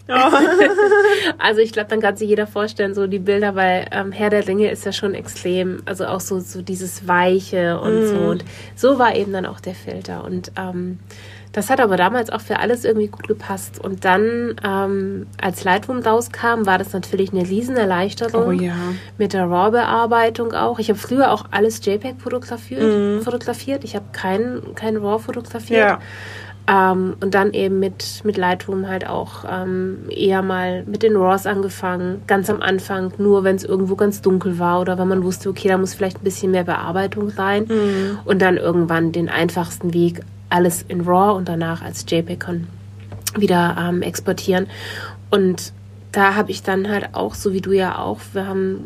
also 1.37 1.61
ich 1.61 1.71
glaube, 1.71 1.89
dann 1.89 2.01
kann 2.01 2.17
sich 2.17 2.29
jeder 2.29 2.47
vorstellen, 2.47 2.93
so 2.93 3.07
die 3.07 3.19
Bilder, 3.19 3.55
weil 3.55 3.87
ähm, 3.91 4.11
Herr 4.11 4.29
der 4.29 4.47
Ringe 4.47 4.69
ist 4.69 4.85
ja 4.85 4.91
schon 4.91 5.13
extrem, 5.13 5.81
also 5.85 6.05
auch 6.05 6.21
so, 6.21 6.39
so 6.39 6.61
dieses 6.61 7.07
Weiche 7.07 7.79
und 7.79 8.07
so. 8.07 8.15
Mhm. 8.15 8.27
Und 8.27 8.45
so 8.75 8.99
war 8.99 9.15
eben 9.15 9.31
dann 9.33 9.45
auch 9.45 9.59
der 9.59 9.75
Filter. 9.75 10.23
Und 10.23 10.51
ähm, 10.57 10.99
das 11.59 11.69
hat 11.69 11.81
aber 11.81 11.97
damals 11.97 12.29
auch 12.29 12.39
für 12.39 12.59
alles 12.59 12.85
irgendwie 12.85 13.07
gut 13.07 13.27
gepasst. 13.27 13.83
Und 13.83 14.05
dann, 14.05 14.55
ähm, 14.65 15.27
als 15.41 15.65
Lightroom 15.65 15.99
rauskam, 15.99 16.65
war 16.65 16.77
das 16.77 16.93
natürlich 16.93 17.33
eine 17.33 17.41
Riesenerleichterung 17.41 18.47
Oh 18.47 18.51
ja. 18.51 18.75
mit 19.17 19.33
der 19.33 19.43
RAW-Bearbeitung 19.43 20.53
auch. 20.53 20.79
Ich 20.79 20.87
habe 20.87 20.97
früher 20.97 21.33
auch 21.33 21.43
alles 21.51 21.85
JPEG 21.85 22.21
fotografiert. 22.21 23.23
fotografiert. 23.25 23.83
Ich 23.83 23.93
habe 23.97 24.05
kein, 24.13 24.61
kein 24.75 24.95
RAW 24.95 25.19
fotografiert. 25.19 25.81
Mhm. 25.83 25.89
Ja. 25.89 25.99
Ähm, 26.93 27.17
und 27.19 27.33
dann 27.35 27.51
eben 27.51 27.79
mit, 27.79 28.21
mit 28.23 28.37
Lightroom 28.37 28.87
halt 28.87 29.05
auch 29.05 29.43
ähm, 29.51 30.05
eher 30.09 30.41
mal 30.41 30.83
mit 30.85 31.03
den 31.03 31.17
RAWs 31.17 31.45
angefangen. 31.45 32.21
Ganz 32.25 32.49
am 32.49 32.61
Anfang, 32.61 33.11
nur 33.17 33.43
wenn 33.43 33.57
es 33.57 33.65
irgendwo 33.65 33.97
ganz 33.97 34.21
dunkel 34.21 34.59
war 34.59 34.79
oder 34.79 34.97
wenn 34.97 35.09
man 35.09 35.25
wusste, 35.25 35.49
okay, 35.49 35.67
da 35.67 35.77
muss 35.77 35.93
vielleicht 35.93 36.21
ein 36.21 36.23
bisschen 36.23 36.51
mehr 36.51 36.63
Bearbeitung 36.63 37.27
rein. 37.29 37.65
Mhm. 37.67 38.19
Und 38.23 38.41
dann 38.41 38.55
irgendwann 38.55 39.11
den 39.11 39.27
einfachsten 39.27 39.93
Weg, 39.93 40.21
alles 40.49 40.83
in 40.87 41.01
RAW 41.01 41.37
und 41.37 41.47
danach 41.47 41.81
als 41.81 42.05
JPEG 42.07 42.61
wieder 43.37 43.77
ähm, 43.79 44.01
exportieren. 44.01 44.67
Und 45.29 45.73
da 46.11 46.35
habe 46.35 46.51
ich 46.51 46.63
dann 46.63 46.89
halt 46.89 47.13
auch, 47.13 47.35
so 47.35 47.53
wie 47.53 47.61
du 47.61 47.71
ja 47.71 47.99
auch, 47.99 48.19
wir 48.33 48.47
haben, 48.47 48.79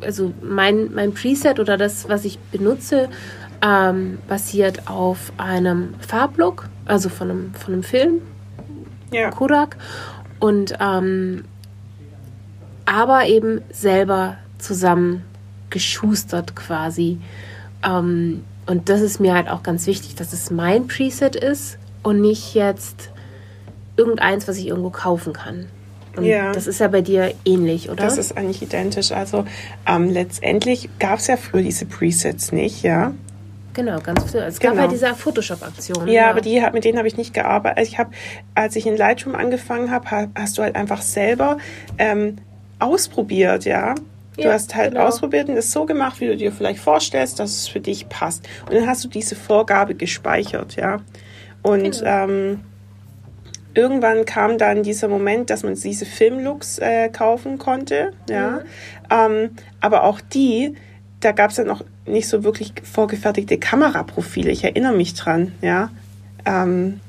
also 0.00 0.32
mein, 0.42 0.92
mein 0.92 1.14
Preset 1.14 1.60
oder 1.60 1.76
das, 1.76 2.08
was 2.08 2.24
ich 2.24 2.38
benutze, 2.38 3.08
ähm, 3.62 4.18
basiert 4.28 4.88
auf 4.88 5.32
einem 5.36 5.94
Farblook, 6.00 6.68
also 6.84 7.08
von 7.08 7.30
einem, 7.30 7.54
von 7.54 7.74
einem 7.74 7.82
Film, 7.82 8.22
ja. 9.12 9.30
Kodak. 9.30 9.76
Und 10.40 10.74
ähm, 10.80 11.44
aber 12.84 13.26
eben 13.26 13.60
selber 13.70 14.36
zusammen 14.58 15.22
geschustert 15.70 16.56
quasi. 16.56 17.18
Ähm, 17.84 18.44
und 18.68 18.90
das 18.90 19.00
ist 19.00 19.18
mir 19.18 19.34
halt 19.34 19.48
auch 19.48 19.62
ganz 19.62 19.86
wichtig, 19.86 20.14
dass 20.14 20.32
es 20.32 20.50
mein 20.50 20.86
Preset 20.86 21.34
ist 21.34 21.78
und 22.02 22.20
nicht 22.20 22.54
jetzt 22.54 23.10
irgendeins, 23.96 24.46
was 24.46 24.58
ich 24.58 24.66
irgendwo 24.66 24.90
kaufen 24.90 25.32
kann. 25.32 25.66
Und 26.16 26.24
ja. 26.24 26.52
das 26.52 26.66
ist 26.66 26.80
ja 26.80 26.88
bei 26.88 27.00
dir 27.00 27.32
ähnlich, 27.44 27.88
oder? 27.88 28.04
Das 28.04 28.18
ist 28.18 28.36
eigentlich 28.36 28.60
identisch. 28.60 29.12
Also 29.12 29.46
ähm, 29.86 30.10
letztendlich 30.10 30.90
gab 30.98 31.18
es 31.18 31.28
ja 31.28 31.36
früher 31.36 31.62
diese 31.62 31.86
Presets 31.86 32.52
nicht, 32.52 32.82
ja. 32.82 33.14
Genau, 33.72 34.00
ganz 34.00 34.30
früh. 34.30 34.38
Es 34.38 34.58
gab 34.60 34.72
genau. 34.72 34.82
halt 34.82 34.92
diese 34.92 35.14
Photoshop-Aktion. 35.14 36.06
Ja, 36.06 36.12
ja, 36.12 36.30
aber 36.30 36.40
die, 36.40 36.62
mit 36.72 36.84
denen 36.84 36.98
habe 36.98 37.08
ich 37.08 37.16
nicht 37.16 37.32
gearbeitet. 37.32 37.78
Also 37.78 37.90
ich 37.90 37.98
habe, 37.98 38.10
als 38.54 38.76
ich 38.76 38.86
in 38.86 38.96
Lightroom 38.96 39.34
angefangen 39.34 39.90
habe, 39.90 40.28
hast 40.34 40.58
du 40.58 40.62
halt 40.62 40.76
einfach 40.76 41.00
selber 41.00 41.56
ähm, 41.96 42.36
ausprobiert, 42.80 43.64
ja. 43.64 43.94
Du 44.38 44.44
ja, 44.44 44.52
hast 44.52 44.76
halt 44.76 44.92
genau. 44.92 45.06
ausprobiert 45.06 45.48
und 45.48 45.56
es 45.56 45.72
so 45.72 45.84
gemacht, 45.84 46.20
wie 46.20 46.28
du 46.28 46.36
dir 46.36 46.52
vielleicht 46.52 46.78
vorstellst, 46.78 47.40
dass 47.40 47.50
es 47.50 47.68
für 47.68 47.80
dich 47.80 48.08
passt. 48.08 48.48
Und 48.68 48.76
dann 48.76 48.86
hast 48.86 49.02
du 49.02 49.08
diese 49.08 49.34
Vorgabe 49.34 49.96
gespeichert, 49.96 50.76
ja. 50.76 50.98
Und 51.62 51.98
genau. 51.98 52.24
ähm, 52.24 52.60
irgendwann 53.74 54.24
kam 54.26 54.56
dann 54.56 54.84
dieser 54.84 55.08
Moment, 55.08 55.50
dass 55.50 55.64
man 55.64 55.74
diese 55.74 56.06
Filmlooks 56.06 56.78
äh, 56.78 57.08
kaufen 57.08 57.58
konnte, 57.58 58.12
ja. 58.30 58.50
Mhm. 58.50 58.60
Ähm, 59.10 59.50
aber 59.80 60.04
auch 60.04 60.20
die, 60.20 60.76
da 61.18 61.32
gab 61.32 61.50
es 61.50 61.56
ja 61.56 61.64
noch 61.64 61.84
nicht 62.06 62.28
so 62.28 62.44
wirklich 62.44 62.74
vorgefertigte 62.84 63.58
Kameraprofile. 63.58 64.52
Ich 64.52 64.62
erinnere 64.62 64.94
mich 64.94 65.14
dran, 65.14 65.52
ja. 65.62 65.90
Ähm, 66.44 67.00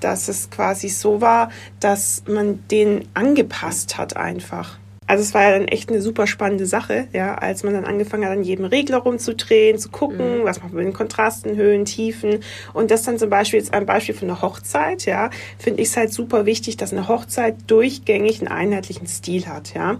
dass 0.00 0.28
es 0.28 0.50
quasi 0.50 0.90
so 0.90 1.22
war, 1.22 1.50
dass 1.80 2.22
man 2.28 2.62
den 2.70 3.08
angepasst 3.14 3.96
hat 3.96 4.14
einfach. 4.14 4.78
Also 5.06 5.22
es 5.22 5.34
war 5.34 5.42
ja 5.42 5.52
dann 5.52 5.68
echt 5.68 5.88
eine 5.88 6.00
super 6.00 6.26
spannende 6.26 6.66
Sache, 6.66 7.06
ja, 7.12 7.36
als 7.36 7.62
man 7.62 7.74
dann 7.74 7.84
angefangen 7.84 8.24
hat, 8.24 8.32
an 8.32 8.42
jedem 8.42 8.64
Regler 8.64 8.98
rumzudrehen, 8.98 9.78
zu 9.78 9.88
gucken, 9.88 10.40
mhm. 10.40 10.44
was 10.44 10.60
macht 10.60 10.72
man 10.72 10.84
mit 10.84 10.92
den 10.92 10.96
Kontrasten, 10.96 11.56
Höhen, 11.56 11.84
Tiefen. 11.84 12.40
Und 12.72 12.90
das 12.90 13.02
dann 13.02 13.18
zum 13.18 13.30
Beispiel 13.30 13.60
jetzt 13.60 13.72
ein 13.72 13.86
Beispiel 13.86 14.14
von 14.14 14.28
einer 14.28 14.42
Hochzeit, 14.42 15.06
ja, 15.06 15.30
finde 15.58 15.82
ich 15.82 15.88
es 15.88 15.96
halt 15.96 16.12
super 16.12 16.44
wichtig, 16.44 16.76
dass 16.76 16.92
eine 16.92 17.06
Hochzeit 17.06 17.56
durchgängig 17.68 18.40
einen 18.40 18.48
einheitlichen 18.48 19.06
Stil 19.06 19.46
hat, 19.46 19.74
ja. 19.74 19.98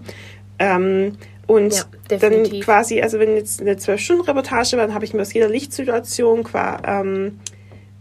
Ähm, 0.59 1.13
und 1.45 1.73
ja, 2.09 2.17
dann 2.17 2.43
quasi, 2.59 3.01
also 3.01 3.19
wenn 3.19 3.33
jetzt 3.35 3.61
eine 3.61 3.77
zwölf 3.77 4.01
Stunden 4.01 4.23
Reportage 4.23 4.75
war, 4.75 4.85
dann 4.85 4.93
habe 4.93 5.05
ich 5.05 5.13
mir 5.13 5.21
aus 5.21 5.33
jeder 5.33 5.47
Lichtsituation 5.47 6.43
quasi 6.43 6.83
ähm, 6.85 7.39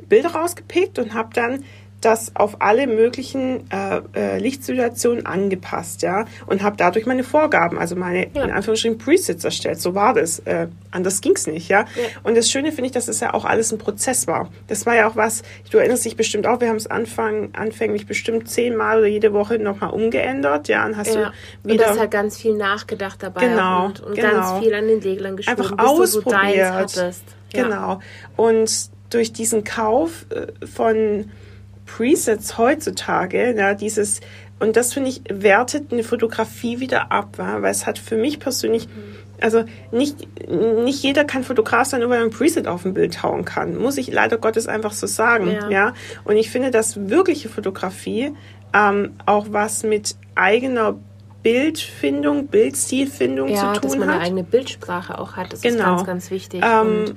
Bilder 0.08 0.30
rausgepickt 0.30 0.98
und 0.98 1.14
habe 1.14 1.30
dann 1.34 1.64
das 2.00 2.32
auf 2.34 2.60
alle 2.60 2.86
möglichen 2.86 3.70
äh, 3.70 4.00
äh, 4.14 4.38
Lichtsituationen 4.38 5.26
angepasst, 5.26 6.02
ja, 6.02 6.26
und 6.46 6.62
habe 6.62 6.76
dadurch 6.76 7.06
meine 7.06 7.24
Vorgaben, 7.24 7.78
also 7.78 7.96
meine 7.96 8.28
ja. 8.32 8.44
in 8.44 8.50
Anführungsstrichen 8.50 8.98
Presets 8.98 9.44
erstellt. 9.44 9.80
So 9.80 9.94
war 9.94 10.14
das. 10.14 10.40
Äh, 10.40 10.68
anders 10.90 11.20
ging's 11.20 11.46
nicht, 11.46 11.68
ja? 11.68 11.80
ja. 11.80 11.86
Und 12.22 12.36
das 12.36 12.50
Schöne 12.50 12.70
finde 12.72 12.86
ich, 12.86 12.92
dass 12.92 13.08
es 13.08 13.20
ja 13.20 13.34
auch 13.34 13.44
alles 13.44 13.72
ein 13.72 13.78
Prozess 13.78 14.26
war. 14.26 14.50
Das 14.66 14.86
war 14.86 14.94
ja 14.94 15.08
auch 15.08 15.16
was. 15.16 15.42
Du 15.70 15.78
erinnerst 15.78 16.04
dich 16.04 16.16
bestimmt 16.16 16.46
auch. 16.46 16.60
Wir 16.60 16.68
haben 16.68 16.76
es 16.76 16.86
Anfang 16.86 17.50
anfänglich 17.54 18.06
bestimmt 18.06 18.48
zehnmal 18.48 18.98
oder 18.98 19.06
jede 19.06 19.32
Woche 19.32 19.58
nochmal 19.58 19.90
umgeändert, 19.90 20.68
ja, 20.68 20.84
und 20.86 20.96
hast 20.96 21.14
ja. 21.14 21.32
du 21.62 21.70
wieder. 21.70 21.84
Und 21.86 21.96
das 21.96 21.98
hat 21.98 22.10
ganz 22.10 22.36
viel 22.36 22.56
nachgedacht 22.56 23.22
dabei 23.22 23.40
genau, 23.40 23.86
und, 23.86 24.00
und 24.00 24.14
genau. 24.14 24.30
ganz 24.30 24.64
viel 24.64 24.74
an 24.74 24.86
den 24.86 25.00
Reglern 25.00 25.36
geschrieben, 25.36 25.60
Einfach 25.60 25.76
bis 25.76 26.16
ausprobiert. 26.16 26.68
So 26.68 26.74
hattest. 26.74 27.24
Genau. 27.52 28.00
Und 28.36 28.90
durch 29.10 29.32
diesen 29.32 29.64
Kauf 29.64 30.26
äh, 30.30 30.66
von 30.66 31.30
Presets 31.86 32.58
heutzutage, 32.58 33.54
ja, 33.56 33.74
dieses, 33.74 34.20
und 34.58 34.76
das 34.76 34.92
finde 34.92 35.10
ich, 35.10 35.22
wertet 35.28 35.92
eine 35.92 36.02
Fotografie 36.02 36.80
wieder 36.80 37.12
ab, 37.12 37.36
weil 37.38 37.64
es 37.66 37.86
hat 37.86 37.98
für 37.98 38.16
mich 38.16 38.38
persönlich, 38.40 38.88
also 39.40 39.64
nicht, 39.92 40.26
nicht 40.48 41.02
jeder 41.02 41.24
kann 41.24 41.44
Fotograf 41.44 41.86
sein, 41.86 42.00
nur 42.00 42.10
weil 42.10 42.18
er 42.18 42.24
ein 42.24 42.30
Preset 42.30 42.66
auf 42.66 42.84
ein 42.84 42.94
Bild 42.94 43.22
hauen 43.22 43.44
kann. 43.44 43.76
Muss 43.76 43.98
ich 43.98 44.12
leider 44.12 44.38
Gottes 44.38 44.66
einfach 44.66 44.92
so 44.92 45.06
sagen, 45.06 45.50
ja. 45.50 45.70
ja? 45.70 45.94
Und 46.24 46.36
ich 46.36 46.50
finde, 46.50 46.70
dass 46.70 47.08
wirkliche 47.08 47.48
Fotografie 47.48 48.32
ähm, 48.74 49.14
auch 49.26 49.46
was 49.50 49.82
mit 49.82 50.16
eigener 50.34 50.96
Bildfindung, 51.42 52.48
Bildstilfindung 52.48 53.48
ja, 53.48 53.54
zu 53.54 53.60
tun 53.60 53.68
hat. 53.68 53.76
Ja, 53.76 53.80
dass 53.88 53.98
man 53.98 54.08
eine 54.08 54.20
eigene 54.20 54.42
Bildsprache 54.42 55.18
auch 55.18 55.36
hat, 55.36 55.52
das 55.52 55.60
genau. 55.60 55.76
ist 55.76 55.84
ganz, 55.84 56.06
ganz 56.06 56.30
wichtig. 56.30 56.62
Ähm, 56.64 57.14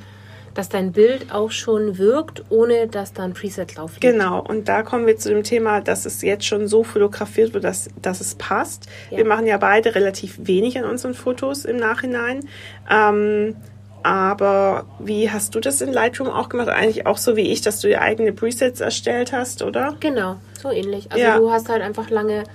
dass 0.53 0.69
dein 0.69 0.91
Bild 0.91 1.33
auch 1.33 1.51
schon 1.51 1.97
wirkt, 1.97 2.43
ohne 2.49 2.87
dass 2.87 3.13
da 3.13 3.23
ein 3.23 3.33
Preset 3.33 3.75
laufen. 3.75 3.99
Genau, 3.99 4.41
und 4.41 4.67
da 4.67 4.83
kommen 4.83 5.07
wir 5.07 5.17
zu 5.17 5.29
dem 5.29 5.43
Thema, 5.43 5.81
dass 5.81 6.05
es 6.05 6.21
jetzt 6.21 6.45
schon 6.45 6.67
so 6.67 6.83
fotografiert 6.83 7.53
wird, 7.53 7.63
dass, 7.63 7.89
dass 8.01 8.21
es 8.21 8.35
passt. 8.35 8.87
Ja. 9.09 9.17
Wir 9.17 9.25
machen 9.25 9.47
ja 9.47 9.57
beide 9.57 9.95
relativ 9.95 10.37
wenig 10.41 10.77
an 10.77 10.85
unseren 10.85 11.13
Fotos 11.13 11.65
im 11.65 11.77
Nachhinein. 11.77 12.41
Ähm, 12.89 13.55
aber 14.01 14.85
wie 14.99 15.29
hast 15.29 15.55
du 15.55 15.59
das 15.59 15.81
in 15.81 15.91
Lightroom 15.91 16.29
auch 16.29 16.49
gemacht? 16.49 16.69
Eigentlich 16.69 17.05
auch 17.05 17.17
so 17.17 17.35
wie 17.35 17.51
ich, 17.51 17.61
dass 17.61 17.81
du 17.81 17.89
dir 17.89 18.01
eigene 18.01 18.31
Presets 18.31 18.79
erstellt 18.79 19.33
hast, 19.33 19.61
oder? 19.61 19.95
Genau, 19.99 20.37
so 20.61 20.71
ähnlich. 20.71 21.11
Also 21.11 21.23
ja. 21.23 21.37
du 21.37 21.51
hast 21.51 21.67
halt 21.67 21.81
einfach 21.81 22.09
lange 22.09 22.45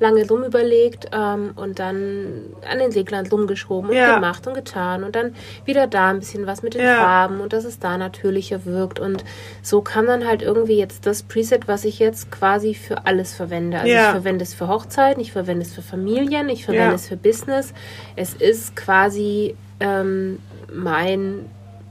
lange 0.00 0.26
rumüberlegt 0.26 1.10
ähm, 1.12 1.52
und 1.56 1.78
dann 1.78 2.54
an 2.68 2.78
den 2.78 2.92
Reglern 2.92 3.26
rumgeschoben 3.26 3.90
und 3.90 3.96
ja. 3.96 4.14
gemacht 4.14 4.46
und 4.46 4.54
getan 4.54 5.04
und 5.04 5.16
dann 5.16 5.34
wieder 5.64 5.86
da 5.86 6.10
ein 6.10 6.18
bisschen 6.18 6.46
was 6.46 6.62
mit 6.62 6.74
den 6.74 6.84
ja. 6.84 6.96
Farben 6.96 7.40
und 7.40 7.52
dass 7.52 7.64
es 7.64 7.78
da 7.78 7.96
natürlicher 7.96 8.64
wirkt 8.64 8.98
und 8.98 9.24
so 9.62 9.80
kam 9.82 10.06
dann 10.06 10.26
halt 10.26 10.42
irgendwie 10.42 10.78
jetzt 10.78 11.06
das 11.06 11.22
Preset, 11.22 11.68
was 11.68 11.84
ich 11.84 11.98
jetzt 11.98 12.30
quasi 12.30 12.74
für 12.74 13.06
alles 13.06 13.34
verwende. 13.34 13.78
Also 13.78 13.92
ja. 13.92 14.06
ich 14.06 14.10
verwende 14.10 14.42
es 14.42 14.54
für 14.54 14.68
Hochzeiten, 14.68 15.20
ich 15.20 15.32
verwende 15.32 15.64
es 15.64 15.72
für 15.72 15.82
Familien, 15.82 16.48
ich 16.48 16.64
verwende 16.64 16.94
es 16.94 17.08
für 17.08 17.16
Business. 17.16 17.72
Es 18.16 18.34
ist 18.34 18.76
quasi 18.76 19.56
ähm, 19.80 20.38
mein, 20.72 21.46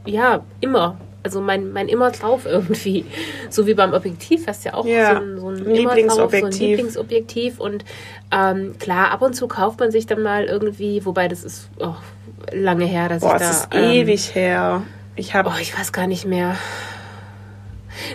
ja, 0.05 0.43
immer 0.59 0.97
also 1.23 1.41
mein, 1.41 1.71
mein 1.71 1.87
immer 1.87 2.11
drauf 2.11 2.45
irgendwie. 2.45 3.05
So 3.49 3.65
wie 3.65 3.73
beim 3.73 3.93
Objektiv, 3.93 4.47
hast 4.47 4.65
ja 4.65 4.73
auch 4.73 4.85
ja, 4.85 5.15
so 5.15 5.21
ein, 5.21 5.39
so 5.39 5.47
ein 5.49 5.73
Lieblingsobjektiv. 5.73 6.39
so 6.39 6.63
ein 6.63 6.69
Lieblingsobjektiv. 6.69 7.59
Und 7.59 7.85
ähm, 8.31 8.75
klar, 8.79 9.11
ab 9.11 9.21
und 9.21 9.33
zu 9.33 9.47
kauft 9.47 9.79
man 9.79 9.91
sich 9.91 10.05
dann 10.05 10.21
mal 10.21 10.45
irgendwie, 10.45 11.05
wobei 11.05 11.27
das 11.27 11.43
ist 11.43 11.69
oh, 11.79 11.95
lange 12.51 12.85
her, 12.85 13.09
dass 13.09 13.21
Boah, 13.21 13.35
ich 13.35 13.41
da. 13.41 13.47
Das 13.47 13.59
ist 13.61 13.67
ähm, 13.71 13.91
ewig 13.91 14.35
her. 14.35 14.83
Ich 15.15 15.33
habe. 15.35 15.49
Oh, 15.49 15.59
ich 15.59 15.77
weiß 15.77 15.91
gar 15.91 16.07
nicht 16.07 16.25
mehr. 16.25 16.55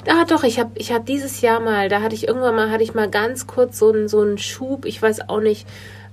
Ah, 0.08 0.24
doch, 0.24 0.42
ich 0.42 0.58
habe 0.58 0.70
ich 0.74 0.92
hab 0.92 1.06
dieses 1.06 1.40
Jahr 1.40 1.60
mal, 1.60 1.88
da 1.88 2.02
hatte 2.02 2.14
ich 2.14 2.26
irgendwann 2.26 2.56
mal, 2.56 2.70
hatte 2.70 2.82
ich 2.82 2.94
mal 2.94 3.08
ganz 3.08 3.46
kurz 3.46 3.78
so 3.78 3.92
einen 3.92 4.08
so 4.08 4.20
einen 4.20 4.38
Schub, 4.38 4.84
ich 4.84 5.00
weiß 5.00 5.28
auch 5.28 5.40
nicht, 5.40 5.68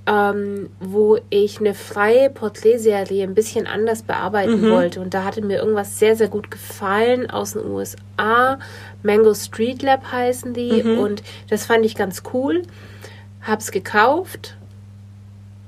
ähm, 0.08 0.70
wo 0.80 1.18
ich 1.30 1.60
eine 1.60 1.74
freie 1.74 2.30
Porträtserie 2.30 3.24
ein 3.24 3.34
bisschen 3.34 3.66
anders 3.66 4.04
bearbeiten 4.04 4.62
mhm. 4.62 4.72
wollte. 4.72 5.02
Und 5.02 5.14
da 5.14 5.24
hatte 5.24 5.42
mir 5.42 5.58
irgendwas 5.58 5.98
sehr, 5.98 6.16
sehr 6.16 6.28
gut 6.28 6.52
gefallen 6.52 7.30
aus 7.30 7.54
den 7.54 7.66
USA. 7.66 8.60
Mango 9.02 9.34
Street 9.34 9.82
Lab 9.82 10.12
heißen 10.12 10.54
die. 10.54 10.84
Mhm. 10.84 11.00
Und 11.00 11.24
das 11.50 11.66
fand 11.66 11.86
ich 11.86 11.96
ganz 11.96 12.22
cool. 12.34 12.62
Hab's 13.42 13.72
gekauft 13.72 14.56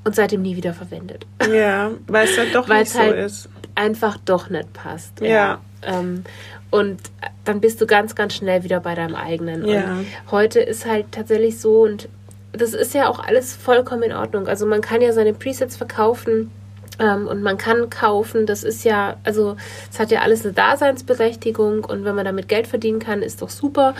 und 0.03 0.15
seitdem 0.15 0.41
nie 0.43 0.55
wieder 0.55 0.73
verwendet. 0.73 1.25
Ja, 1.51 1.91
weil 2.07 2.27
es 2.27 2.37
halt 2.37 2.53
doch 2.53 2.67
nicht 2.67 2.91
so 2.91 2.99
halt 2.99 3.17
ist. 3.17 3.49
Einfach 3.75 4.17
doch 4.23 4.49
nicht 4.49 4.71
passt. 4.73 5.19
Ja. 5.19 5.27
ja. 5.27 5.61
Ähm, 5.83 6.23
und 6.69 6.99
dann 7.45 7.61
bist 7.61 7.79
du 7.81 7.87
ganz, 7.87 8.13
ganz 8.13 8.35
schnell 8.35 8.63
wieder 8.63 8.79
bei 8.79 8.93
deinem 8.93 9.15
eigenen. 9.15 9.65
Ja. 9.65 9.97
Und 9.97 10.05
heute 10.31 10.59
ist 10.59 10.85
halt 10.85 11.11
tatsächlich 11.11 11.59
so, 11.59 11.81
und 11.81 12.09
das 12.53 12.73
ist 12.73 12.93
ja 12.93 13.09
auch 13.09 13.19
alles 13.19 13.55
vollkommen 13.55 14.03
in 14.03 14.13
Ordnung. 14.13 14.47
Also 14.47 14.65
man 14.65 14.81
kann 14.81 15.01
ja 15.01 15.13
seine 15.13 15.33
Presets 15.33 15.77
verkaufen. 15.77 16.51
Ähm, 16.99 17.27
und 17.27 17.43
man 17.43 17.59
kann 17.59 17.91
kaufen, 17.91 18.47
das 18.47 18.63
ist 18.63 18.83
ja, 18.83 19.17
also 19.23 19.55
es 19.91 19.99
hat 19.99 20.09
ja 20.09 20.21
alles 20.21 20.43
eine 20.43 20.53
Daseinsberechtigung 20.53 21.85
und 21.85 22.05
wenn 22.05 22.15
man 22.15 22.25
damit 22.25 22.47
Geld 22.47 22.65
verdienen 22.65 22.97
kann, 22.97 23.21
ist 23.21 23.43
doch 23.43 23.51
super. 23.51 23.93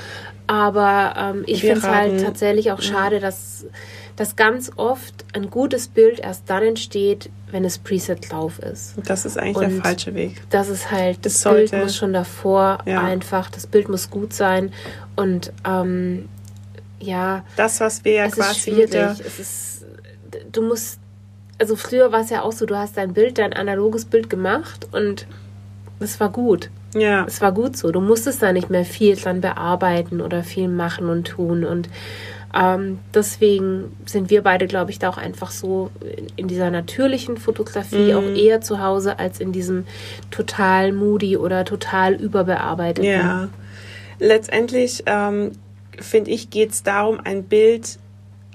Aber 0.48 1.13
ähm, 1.16 1.44
ich 1.46 1.62
finde 1.62 1.77
es 1.77 1.84
halt 1.84 2.24
tatsächlich 2.24 2.72
auch 2.72 2.82
schade, 2.82 3.20
dass, 3.20 3.68
dass 4.16 4.36
ganz 4.36 4.72
oft 4.77 5.25
ein 5.34 5.51
gutes 5.51 5.89
Bild 5.89 6.20
erst 6.20 6.50
dann 6.50 6.63
entsteht, 6.63 7.30
wenn 7.51 7.66
es 7.66 7.77
Preset 7.77 8.32
drauf 8.32 8.58
ist. 8.60 8.96
Das 9.06 9.25
ist 9.25 9.38
eigentlich 9.38 9.58
und 9.58 9.75
der 9.75 9.82
falsche 9.84 10.16
Weg. 10.16 10.42
Das 10.50 10.70
ist 10.70 10.89
halt, 10.89 11.24
das, 11.24 11.42
das 11.42 11.54
Bild 11.54 11.74
muss 11.74 11.96
schon 11.96 12.13
davor 12.13 12.80
ja. 12.86 13.04
einfach, 13.04 13.51
das 13.51 13.68
Bild 13.68 13.89
muss 13.89 14.10
gut 14.10 14.34
sein 14.34 14.72
und 15.16 15.51
ähm, 15.68 16.30
ja. 17.00 17.44
Das, 17.56 17.80
was 17.80 18.04
wir 18.06 18.13
ja 18.13 18.25
es 18.25 18.34
quasi. 18.34 18.51
Ist 18.51 18.62
schwierig. 18.62 18.94
Es 19.25 19.39
ist, 19.39 19.86
du 20.51 20.62
musst, 20.62 21.00
also 21.60 21.75
früher 21.75 22.12
war 22.12 22.22
es 22.22 22.30
ja 22.30 22.42
auch 22.42 22.51
so, 22.51 22.66
du 22.66 22.77
hast 22.77 22.98
dein 22.98 23.13
Bild, 23.13 23.38
dein 23.38 23.54
analoges 23.54 24.06
Bild 24.06 24.30
gemacht 24.30 24.88
und 24.92 25.27
es 26.00 26.20
war 26.20 26.30
gut. 26.30 26.70
Ja. 26.94 27.25
Es 27.25 27.42
war 27.42 27.51
gut 27.51 27.75
so. 27.77 27.92
Du 27.92 28.01
musstest 28.01 28.42
da 28.42 28.54
nicht 28.54 28.70
mehr 28.70 28.86
viel 28.86 29.16
dran 29.16 29.42
bearbeiten 29.42 30.22
oder 30.22 30.44
viel 30.44 30.68
machen 30.68 31.10
und 31.10 31.27
tun. 31.27 31.63
Und 31.63 31.89
Ähm, 32.56 33.00
deswegen 33.13 33.96
sind 34.06 34.30
wir 34.30 34.42
beide, 34.42 34.68
glaube 34.68 34.89
ich, 34.89 35.00
da 35.00 35.10
auch 35.10 35.18
einfach 35.18 35.51
so 35.51 35.92
in 36.38 36.48
dieser 36.48 36.72
natürlichen 36.72 37.38
Fotografie 37.38 38.13
mhm. 38.13 38.18
auch 38.18 38.36
eher 38.36 38.62
zu 38.62 38.80
Hause 38.82 39.20
als 39.20 39.39
in 39.42 39.51
diesem 39.51 39.86
total 40.32 40.94
moody 40.94 41.36
oder 41.38 41.66
total 41.66 42.13
überbearbeiteten. 42.13 43.12
Ja, 43.12 43.50
letztendlich 44.20 45.04
ähm, 45.06 45.51
finde 46.00 46.32
ich, 46.32 46.50
geht 46.50 46.72
es 46.72 46.84
darum, 46.84 47.20
ein 47.24 47.44
Bild 47.44 48.00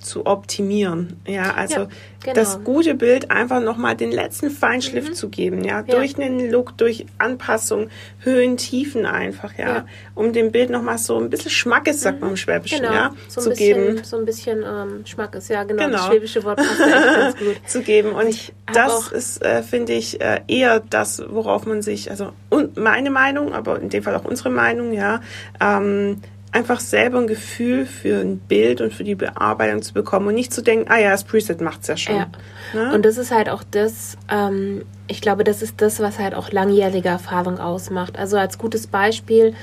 zu 0.02 0.26
optimieren. 0.26 1.20
Ja, 1.26 1.54
also 1.54 1.82
ja, 1.82 1.88
genau. 2.20 2.34
das 2.34 2.62
gute 2.64 2.94
Bild 2.94 3.30
einfach 3.30 3.60
nochmal 3.60 3.96
den 3.96 4.10
letzten 4.10 4.50
Feinschliff 4.50 5.10
mhm. 5.10 5.14
zu 5.14 5.28
geben, 5.28 5.64
ja, 5.64 5.78
ja, 5.78 5.82
durch 5.82 6.18
einen 6.18 6.50
Look, 6.50 6.76
durch 6.76 7.06
Anpassung, 7.18 7.88
Höhen, 8.20 8.56
Tiefen 8.56 9.06
einfach, 9.06 9.56
ja, 9.56 9.68
ja. 9.68 9.86
um 10.14 10.32
dem 10.32 10.52
Bild 10.52 10.70
nochmal 10.70 10.98
so 10.98 11.18
ein 11.18 11.30
bisschen 11.30 11.50
Schmackes, 11.50 12.00
sagt 12.00 12.20
man 12.20 12.30
im 12.30 12.36
Schwäbischen, 12.36 12.82
genau. 12.82 12.92
ja, 12.92 13.14
so 13.28 13.40
zu 13.40 13.50
bisschen, 13.50 13.86
geben. 13.86 14.04
So 14.04 14.18
ein 14.18 14.24
bisschen 14.24 14.62
ähm, 14.62 15.06
Schmackes, 15.06 15.48
ja, 15.48 15.62
genau, 15.64 15.84
genau. 15.84 15.96
das 15.98 16.06
schwäbische 16.06 16.44
Wort 16.44 16.56
passt 16.58 16.78
ganz 16.78 17.36
gut. 17.36 17.56
zu 17.66 17.82
geben 17.82 18.12
und 18.12 18.28
ich 18.28 18.52
das 18.72 19.12
ist, 19.12 19.44
äh, 19.44 19.62
finde 19.62 19.92
ich, 19.92 20.20
äh, 20.20 20.40
eher 20.48 20.80
das, 20.80 21.22
worauf 21.28 21.66
man 21.66 21.82
sich, 21.82 22.10
also 22.10 22.32
und 22.48 22.76
meine 22.76 23.10
Meinung, 23.10 23.52
aber 23.52 23.78
in 23.80 23.90
dem 23.90 24.02
Fall 24.02 24.14
auch 24.14 24.24
unsere 24.24 24.50
Meinung, 24.50 24.92
ja, 24.92 25.20
ähm, 25.60 26.22
einfach 26.52 26.80
selber 26.80 27.18
ein 27.18 27.26
Gefühl 27.26 27.86
für 27.86 28.20
ein 28.20 28.38
Bild 28.38 28.82
und 28.82 28.92
für 28.92 29.04
die 29.04 29.14
Bearbeitung 29.14 29.80
zu 29.80 29.94
bekommen 29.94 30.28
und 30.28 30.34
nicht 30.34 30.52
zu 30.52 30.62
denken, 30.62 30.90
ah 30.90 30.98
ja, 30.98 31.10
das 31.10 31.24
Preset 31.24 31.62
macht 31.62 31.80
es 31.80 31.88
ja 31.88 31.96
schon. 31.96 32.16
Ja. 32.16 32.26
Ne? 32.74 32.94
Und 32.94 33.04
das 33.06 33.16
ist 33.16 33.32
halt 33.32 33.48
auch 33.48 33.62
das, 33.70 34.18
ähm, 34.30 34.84
ich 35.08 35.22
glaube, 35.22 35.44
das 35.44 35.62
ist 35.62 35.80
das, 35.80 35.98
was 36.00 36.18
halt 36.18 36.34
auch 36.34 36.52
langjährige 36.52 37.08
Erfahrung 37.08 37.58
ausmacht. 37.58 38.18
Also 38.18 38.36
als 38.36 38.58
gutes 38.58 38.86
Beispiel, 38.86 39.54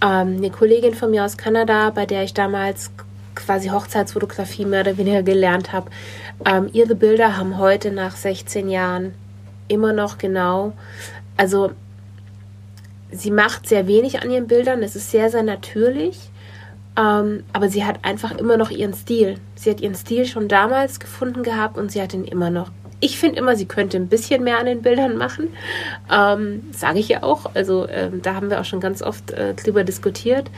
ähm, 0.00 0.36
eine 0.36 0.50
Kollegin 0.50 0.94
von 0.94 1.10
mir 1.10 1.24
aus 1.24 1.36
Kanada, 1.36 1.90
bei 1.90 2.06
der 2.06 2.22
ich 2.22 2.32
damals 2.32 2.92
quasi 3.34 3.68
Hochzeitsfotografie 3.68 4.64
mehr 4.64 4.82
oder 4.82 4.96
weniger 4.96 5.24
gelernt 5.24 5.72
habe, 5.72 5.90
ähm, 6.44 6.70
ihre 6.72 6.94
Bilder 6.94 7.36
haben 7.36 7.58
heute 7.58 7.90
nach 7.90 8.14
16 8.14 8.68
Jahren 8.68 9.14
immer 9.66 9.92
noch 9.92 10.16
genau, 10.16 10.74
also 11.36 11.72
sie 13.10 13.32
macht 13.32 13.68
sehr 13.68 13.88
wenig 13.88 14.22
an 14.22 14.30
ihren 14.30 14.46
Bildern, 14.46 14.84
es 14.84 14.94
ist 14.94 15.10
sehr, 15.10 15.28
sehr 15.28 15.42
natürlich 15.42 16.30
ähm, 16.96 17.44
aber 17.52 17.68
sie 17.68 17.84
hat 17.84 18.04
einfach 18.04 18.36
immer 18.38 18.56
noch 18.56 18.70
ihren 18.70 18.94
Stil. 18.94 19.38
Sie 19.54 19.70
hat 19.70 19.80
ihren 19.80 19.94
Stil 19.94 20.26
schon 20.26 20.48
damals 20.48 20.98
gefunden 20.98 21.42
gehabt 21.42 21.76
und 21.76 21.92
sie 21.92 22.00
hat 22.00 22.14
ihn 22.14 22.24
immer 22.24 22.50
noch. 22.50 22.70
Ich 22.98 23.18
finde 23.18 23.38
immer, 23.38 23.56
sie 23.56 23.66
könnte 23.66 23.98
ein 23.98 24.08
bisschen 24.08 24.42
mehr 24.42 24.58
an 24.58 24.64
den 24.64 24.80
Bildern 24.80 25.18
machen. 25.18 25.48
Ähm, 26.10 26.62
Sage 26.72 26.98
ich 26.98 27.08
ja 27.08 27.22
auch. 27.22 27.54
Also 27.54 27.86
ähm, 27.90 28.22
da 28.22 28.34
haben 28.34 28.48
wir 28.48 28.58
auch 28.58 28.64
schon 28.64 28.80
ganz 28.80 29.02
oft 29.02 29.32
äh, 29.32 29.52
drüber 29.52 29.84
diskutiert. 29.84 30.50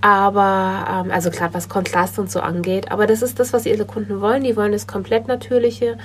Aber, 0.00 1.04
ähm, 1.04 1.10
also 1.10 1.30
klar, 1.30 1.50
was 1.52 1.68
Kontrast 1.68 2.20
und 2.20 2.30
so 2.30 2.40
angeht. 2.40 2.92
Aber 2.92 3.08
das 3.08 3.22
ist 3.22 3.40
das, 3.40 3.52
was 3.52 3.66
ihre 3.66 3.84
Kunden 3.86 4.20
wollen. 4.20 4.44
Die 4.44 4.56
wollen 4.56 4.70
das 4.70 4.86
komplett 4.86 5.26
Natürliche. 5.26 5.98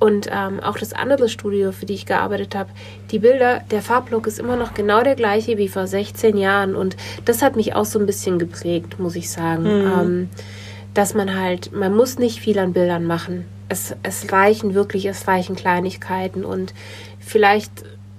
Und 0.00 0.28
ähm, 0.32 0.60
auch 0.60 0.78
das 0.78 0.94
andere 0.94 1.28
Studio, 1.28 1.72
für 1.72 1.84
die 1.84 1.92
ich 1.92 2.06
gearbeitet 2.06 2.54
habe, 2.54 2.70
die 3.10 3.18
Bilder, 3.18 3.60
der 3.70 3.82
Farblook 3.82 4.26
ist 4.26 4.38
immer 4.38 4.56
noch 4.56 4.72
genau 4.72 5.02
der 5.02 5.14
gleiche 5.14 5.58
wie 5.58 5.68
vor 5.68 5.86
16 5.86 6.38
Jahren. 6.38 6.74
Und 6.74 6.96
das 7.26 7.42
hat 7.42 7.54
mich 7.54 7.74
auch 7.74 7.84
so 7.84 7.98
ein 7.98 8.06
bisschen 8.06 8.38
geprägt, 8.38 8.98
muss 8.98 9.14
ich 9.14 9.30
sagen. 9.30 9.62
Mhm. 9.62 9.92
Ähm, 10.00 10.28
dass 10.94 11.14
man 11.14 11.38
halt, 11.38 11.72
man 11.72 11.94
muss 11.94 12.18
nicht 12.18 12.40
viel 12.40 12.58
an 12.58 12.72
Bildern 12.72 13.04
machen. 13.04 13.44
Es, 13.68 13.94
es 14.02 14.32
reichen 14.32 14.74
wirklich, 14.74 15.04
es 15.06 15.28
reichen 15.28 15.54
Kleinigkeiten 15.54 16.44
und 16.44 16.74
vielleicht 17.20 17.70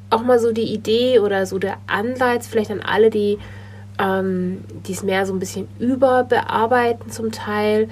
auch 0.09 0.23
mal 0.23 0.39
so 0.39 0.51
die 0.51 0.73
Idee 0.73 1.19
oder 1.19 1.45
so 1.45 1.57
der 1.57 1.77
Anreiz, 1.87 2.47
vielleicht 2.47 2.71
an 2.71 2.81
alle, 2.81 3.09
die 3.09 3.39
ähm, 3.99 4.63
es 4.89 5.03
mehr 5.03 5.25
so 5.25 5.33
ein 5.33 5.39
bisschen 5.39 5.67
überbearbeiten 5.79 7.11
zum 7.11 7.31
Teil, 7.31 7.89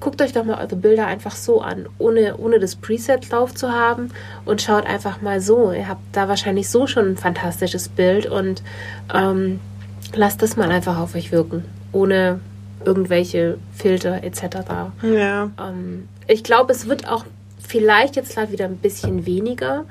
guckt 0.00 0.20
euch 0.20 0.32
doch 0.32 0.44
mal 0.44 0.60
eure 0.60 0.76
Bilder 0.76 1.06
einfach 1.06 1.34
so 1.34 1.60
an, 1.60 1.88
ohne, 1.98 2.36
ohne 2.36 2.58
das 2.58 2.76
Preset 2.76 3.30
drauf 3.30 3.54
zu 3.54 3.72
haben 3.72 4.10
und 4.44 4.62
schaut 4.62 4.86
einfach 4.86 5.22
mal 5.22 5.40
so. 5.40 5.72
Ihr 5.72 5.88
habt 5.88 6.02
da 6.12 6.28
wahrscheinlich 6.28 6.68
so 6.68 6.86
schon 6.86 7.10
ein 7.10 7.16
fantastisches 7.16 7.88
Bild 7.88 8.26
und 8.26 8.62
ähm, 9.14 9.60
lasst 10.14 10.42
das 10.42 10.56
mal 10.56 10.70
einfach 10.70 10.98
auf 10.98 11.14
euch 11.14 11.32
wirken, 11.32 11.64
ohne 11.92 12.40
irgendwelche 12.84 13.58
Filter 13.74 14.22
etc. 14.22 14.58
Ja. 15.02 15.50
Ähm, 15.58 16.08
ich 16.28 16.44
glaube, 16.44 16.72
es 16.72 16.88
wird 16.88 17.08
auch 17.08 17.24
vielleicht 17.66 18.16
jetzt 18.16 18.34
gerade 18.34 18.52
wieder 18.52 18.64
ein 18.64 18.76
bisschen 18.76 19.26
weniger. 19.26 19.84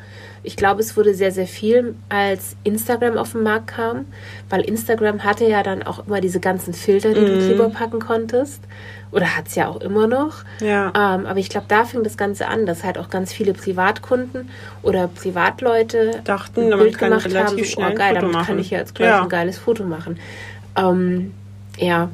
Ich 0.44 0.56
glaube, 0.56 0.82
es 0.82 0.96
wurde 0.96 1.16
sehr, 1.16 1.32
sehr 1.32 1.48
viel, 1.48 1.96
als 2.08 2.56
Instagram 2.64 3.18
auf 3.18 3.32
den 3.32 3.44
Markt 3.44 3.68
kam, 3.68 4.06
weil 4.50 4.62
Instagram 4.62 5.24
hatte 5.24 5.46
ja 5.46 5.64
dann 5.64 5.82
auch 5.84 6.06
immer 6.06 6.22
diese 6.22 6.40
ganzen 6.40 6.74
Filter, 6.74 7.14
die 7.14 7.22
mm. 7.22 7.26
du 7.26 7.48
drüber 7.48 7.70
packen 7.70 8.00
konntest. 8.00 8.62
Oder 9.12 9.38
hat 9.38 9.48
es 9.48 9.56
ja 9.56 9.70
auch 9.70 9.80
immer 9.80 10.08
noch. 10.08 10.44
Ja. 10.60 10.88
Ähm, 10.88 11.26
aber 11.26 11.38
ich 11.40 11.50
glaube, 11.50 11.68
da 11.70 11.86
fing 11.86 12.04
das 12.04 12.18
Ganze 12.18 12.48
an, 12.48 12.66
dass 12.66 12.84
halt 12.84 12.98
auch 12.98 13.10
ganz 13.10 13.32
viele 13.32 13.54
Privatkunden 13.54 14.50
oder 14.84 15.08
Privatleute 15.08 16.22
dachten, 16.26 16.72
ein 16.72 16.78
Bild 16.78 16.98
gemacht 16.98 17.34
haben, 17.34 17.64
so, 17.64 17.82
oh 17.82 17.94
geil, 17.94 18.16
damit 18.16 18.34
machen. 18.34 18.46
kann 18.46 18.60
ich 18.60 18.72
ja 18.72 18.80
jetzt 18.80 18.94
gleich 18.94 19.10
ja. 19.10 19.24
ein 19.24 19.30
geiles 19.30 19.58
Foto 19.58 19.84
machen. 19.86 20.20
Ähm, 20.76 21.34
ja, 21.78 22.10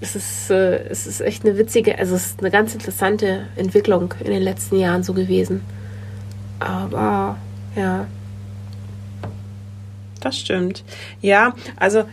es 0.00 0.14
ist, 0.14 0.50
äh, 0.50 0.88
es 0.88 1.06
ist 1.06 1.20
echt 1.20 1.44
eine 1.44 1.56
witzige, 1.58 1.98
also 1.98 2.14
es 2.14 2.26
ist 2.26 2.40
eine 2.40 2.50
ganz 2.50 2.74
interessante 2.74 3.46
Entwicklung 3.56 4.14
in 4.20 4.30
den 4.30 4.42
letzten 4.42 4.78
Jahren 4.78 5.02
so 5.02 5.14
gewesen. 5.14 5.62
Aber 6.58 7.36
ja. 7.74 8.06
Das 10.20 10.38
stimmt. 10.38 10.84
Ja, 11.20 11.54
also 11.76 12.04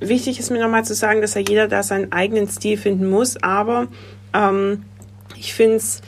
wichtig 0.00 0.38
ist 0.38 0.50
mir 0.50 0.60
nochmal 0.60 0.84
zu 0.84 0.94
sagen, 0.94 1.20
dass 1.20 1.34
ja 1.34 1.40
jeder 1.40 1.68
da 1.68 1.82
seinen 1.82 2.12
eigenen 2.12 2.48
Stil 2.48 2.76
finden 2.76 3.08
muss, 3.08 3.36
aber 3.42 3.88
ähm, 4.32 4.84
ich 5.36 5.54
finde 5.54 5.76
es 5.76 6.00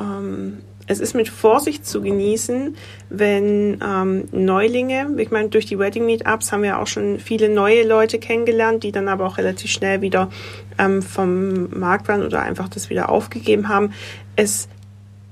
ähm, 0.00 0.58
es 0.86 1.00
ist 1.00 1.14
mit 1.14 1.28
Vorsicht 1.28 1.84
zu 1.84 2.00
genießen, 2.00 2.76
wenn 3.08 3.80
ähm, 3.84 4.28
Neulinge, 4.30 5.08
ich 5.16 5.30
meine, 5.30 5.48
durch 5.48 5.66
die 5.66 5.78
Wedding 5.78 6.06
Meetups 6.06 6.52
haben 6.52 6.62
wir 6.62 6.78
auch 6.78 6.86
schon 6.86 7.18
viele 7.18 7.48
neue 7.48 7.86
Leute 7.86 8.18
kennengelernt, 8.18 8.84
die 8.84 8.92
dann 8.92 9.08
aber 9.08 9.26
auch 9.26 9.38
relativ 9.38 9.70
schnell 9.70 10.00
wieder 10.00 10.30
ähm, 10.78 11.02
vom 11.02 11.70
Markt 11.78 12.08
waren 12.08 12.22
oder 12.22 12.42
einfach 12.42 12.68
das 12.68 12.88
wieder 12.88 13.08
aufgegeben 13.08 13.68
haben. 13.68 13.92
Es 14.36 14.68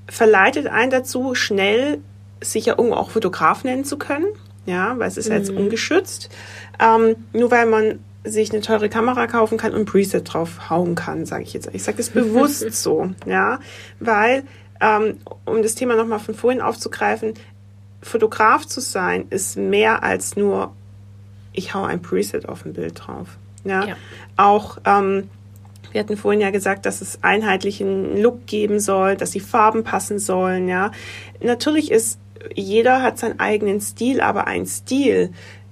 verleitet 0.09 0.67
einen 0.67 0.91
dazu, 0.91 1.35
schnell 1.35 1.99
sich 2.41 2.67
ja 2.67 2.77
irgendwo 2.77 2.97
auch 2.97 3.11
Fotograf 3.11 3.65
nennen 3.65 3.85
zu 3.85 3.97
können, 3.97 4.27
ja, 4.67 4.99
weil 4.99 5.09
es 5.09 5.17
ist 5.17 5.27
mhm. 5.27 5.33
ja 5.33 5.39
jetzt 5.39 5.51
ungeschützt. 5.51 6.31
Ähm, 6.81 7.17
nur 7.33 7.51
weil 7.51 7.67
man 7.67 8.01
sich 8.25 8.51
eine 8.53 8.63
teure 8.63 8.89
Kamera 8.89 9.27
kaufen 9.27 9.59
kann 9.59 9.73
und 9.73 9.81
ein 9.81 9.85
Preset 9.85 10.33
drauf 10.33 10.71
hauen 10.71 10.95
kann, 10.95 11.27
sage 11.27 11.45
ich 11.45 11.53
jetzt. 11.53 11.69
Ich 11.73 11.85
sage 11.85 11.99
das 11.99 12.09
bewusst 12.09 12.73
so, 12.83 13.11
ja, 13.27 13.61
weil 14.01 14.45
ähm, 14.85 15.19
um 15.47 15.63
das 15.63 15.75
Thema 15.75 15.97
nochmal 15.97 16.21
von 16.21 16.35
vorhin 16.35 16.61
aufzugreifen, 16.61 17.35
Fotograf 18.03 18.67
zu 18.67 18.81
sein 18.81 19.27
ist 19.31 19.57
mehr 19.57 20.03
als 20.03 20.37
nur, 20.37 20.75
ich 21.55 21.75
hau 21.75 21.85
ein 21.85 22.03
Preset 22.03 22.47
auf 22.47 22.67
ein 22.67 22.75
Bild 22.75 23.01
drauf. 23.07 23.29
Ja, 23.65 23.87
ja. 23.87 23.97
auch 24.37 24.77
ähm, 24.85 25.31
wir 25.91 26.01
hatten 26.01 26.19
vorhin 26.19 26.41
ja 26.41 26.51
gesagt, 26.51 26.85
dass 26.85 27.01
es 27.01 27.23
einheitlichen 27.23 28.21
Look 28.21 28.47
geben 28.47 28.79
soll, 28.79 29.17
dass 29.17 29.31
die 29.31 29.41
Farben 29.41 29.85
passen 29.85 30.19
sollen. 30.19 30.69
Ja, 30.69 30.91
natürlich 31.41 31.91
ist 31.91 32.19
jeder 32.55 33.01
hat 33.01 33.19
seinen 33.19 33.41
eigenen 33.41 33.81
Stil, 33.81 34.21
aber 34.21 34.47
ein 34.47 34.67
Stil 34.67 35.31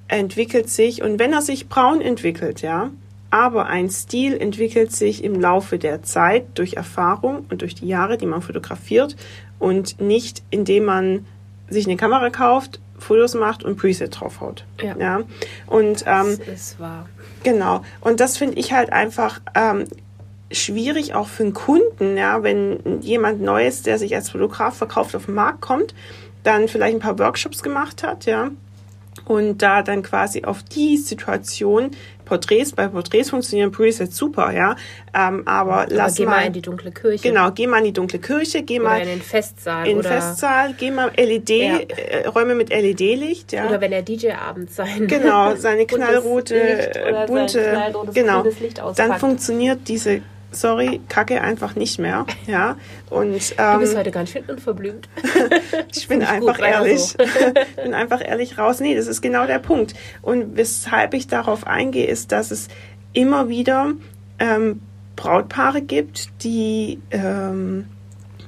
entwickelt 0.09 0.71
sich 0.71 1.03
und 1.03 1.19
wenn 1.19 1.33
er 1.33 1.43
sich 1.43 1.69
braun 1.69 2.01
entwickelt, 2.01 2.63
ja, 2.63 2.91
aber 3.33 3.67
ein 3.67 3.89
Stil 3.89 4.37
entwickelt 4.37 4.93
sich 4.93 5.25
im 5.25 5.41
Laufe 5.41 5.79
der 5.79 6.03
Zeit 6.03 6.45
durch 6.55 6.75
Erfahrung 6.75 7.47
und 7.51 7.63
durch 7.63 7.75
die 7.75 7.89
Jahre, 7.89 8.19
die 8.19 8.27
man 8.27 8.43
fotografiert 8.43 9.17
und 9.59 10.03
nicht 10.03 10.43
indem 10.51 10.85
man 10.85 11.27
sich 11.71 11.87
eine 11.87 11.97
Kamera 11.97 12.29
kauft, 12.29 12.79
Fotos 12.99 13.35
macht 13.35 13.65
und 13.65 13.77
Preset 13.79 14.21
draufhaut. 14.21 14.67
Ja. 14.83 14.97
ja? 14.99 15.21
Und 15.67 16.05
ähm, 16.07 16.39
das 16.39 16.49
ist 16.49 16.79
wahr. 16.79 17.09
Genau. 17.43 17.83
Und 18.03 18.21
das 18.21 18.37
finde 18.37 18.59
ich 18.59 18.75
halt 18.75 18.93
einfach 18.93 19.41
ähm, 19.55 19.87
schwierig 20.51 21.15
auch 21.15 21.27
für 21.27 21.45
einen 21.45 21.55
Kunden, 21.55 22.19
ja, 22.19 22.43
wenn 22.43 23.01
jemand 23.01 23.41
Neues, 23.41 23.83
der 23.83 23.99
sich 23.99 24.15
als 24.15 24.29
Fotograf 24.29 24.77
verkauft, 24.77 25.17
auf 25.17 25.25
den 25.25 25.35
Markt 25.35 25.63
kommt, 25.63 25.95
dann 26.43 26.69
vielleicht 26.69 26.97
ein 26.97 27.01
paar 27.01 27.19
Workshops 27.19 27.63
gemacht 27.63 28.03
hat, 28.03 28.27
ja, 28.27 28.51
und 29.27 29.59
da 29.63 29.83
dann 29.83 30.03
quasi 30.03 30.45
auf 30.45 30.63
die 30.63 30.97
Situation 30.97 31.91
Porträts, 32.25 32.73
bei 32.73 32.89
Porträts 32.89 33.31
funktionieren 33.31 33.71
Presets 33.73 34.17
super, 34.17 34.53
ja, 34.53 34.77
ähm, 35.15 35.43
aber, 35.45 35.83
aber 35.83 35.87
lass 35.91 36.15
geh 36.15 36.25
mal, 36.25 36.37
mal 36.37 36.47
in 36.47 36.53
die 36.53 36.63
dunkle 36.63 36.91
Kirche. 36.91 37.29
Genau, 37.29 37.51
geh 37.51 37.67
mal 37.67 37.79
in 37.79 37.85
die 37.85 37.93
dunkle 37.93 38.21
Kirche, 38.21 38.63
geh 38.63 38.81
oder 38.81 38.89
mal 38.89 39.01
in 39.01 39.09
den 39.09 39.23
Festsaal 39.23 39.87
in 39.87 39.99
oder 39.99 40.09
Festsaal, 40.09 40.75
geh 40.79 40.91
mal 40.91 41.11
LED 41.17 41.51
ja. 41.51 41.79
äh, 41.79 42.27
Räume 42.29 42.55
mit 42.55 42.71
LED-Licht, 42.71 43.53
ja. 43.53 43.67
Oder 43.67 43.81
wenn 43.81 43.91
der 43.91 44.03
DJ 44.03 44.33
abends 44.33 44.77
sein 44.77 45.07
genau 45.09 45.55
seine 45.57 45.85
knallrote 45.87 46.91
bunte 47.27 47.93
genau 48.15 48.45
dann 48.97 49.19
funktioniert 49.19 49.81
diese 49.89 50.23
sorry, 50.53 51.01
kacke 51.09 51.41
einfach 51.41 51.75
nicht 51.75 51.99
mehr. 51.99 52.27
Ja, 52.47 52.77
und, 53.11 53.55
ähm, 53.59 53.73
du 53.75 53.79
bist 53.81 53.97
heute 53.97 54.11
ganz 54.11 54.31
schön 54.31 54.45
unverblümt. 54.45 55.09
ich 55.95 56.09
bin 56.09 56.23
einfach 56.23 56.59
gut, 56.59 56.67
ehrlich. 56.67 57.01
So. 57.01 57.17
bin 57.83 57.95
einfach 57.95 58.25
ehrlich 58.25 58.59
raus. 58.59 58.81
Nee, 58.81 58.95
das 58.95 59.07
ist 59.07 59.21
genau 59.23 59.47
der 59.47 59.59
Punkt. 59.59 59.95
Und 60.21 60.57
weshalb 60.57 61.15
ich 61.15 61.27
darauf 61.27 61.67
eingehe, 61.67 62.07
ist, 62.07 62.33
dass 62.33 62.51
es 62.51 62.69
immer 63.13 63.49
wieder 63.49 63.93
ähm, 64.39 64.81
Brautpaare 65.17 65.83
gibt, 65.83 66.31
die 66.43 67.01
ähm, 67.11 67.87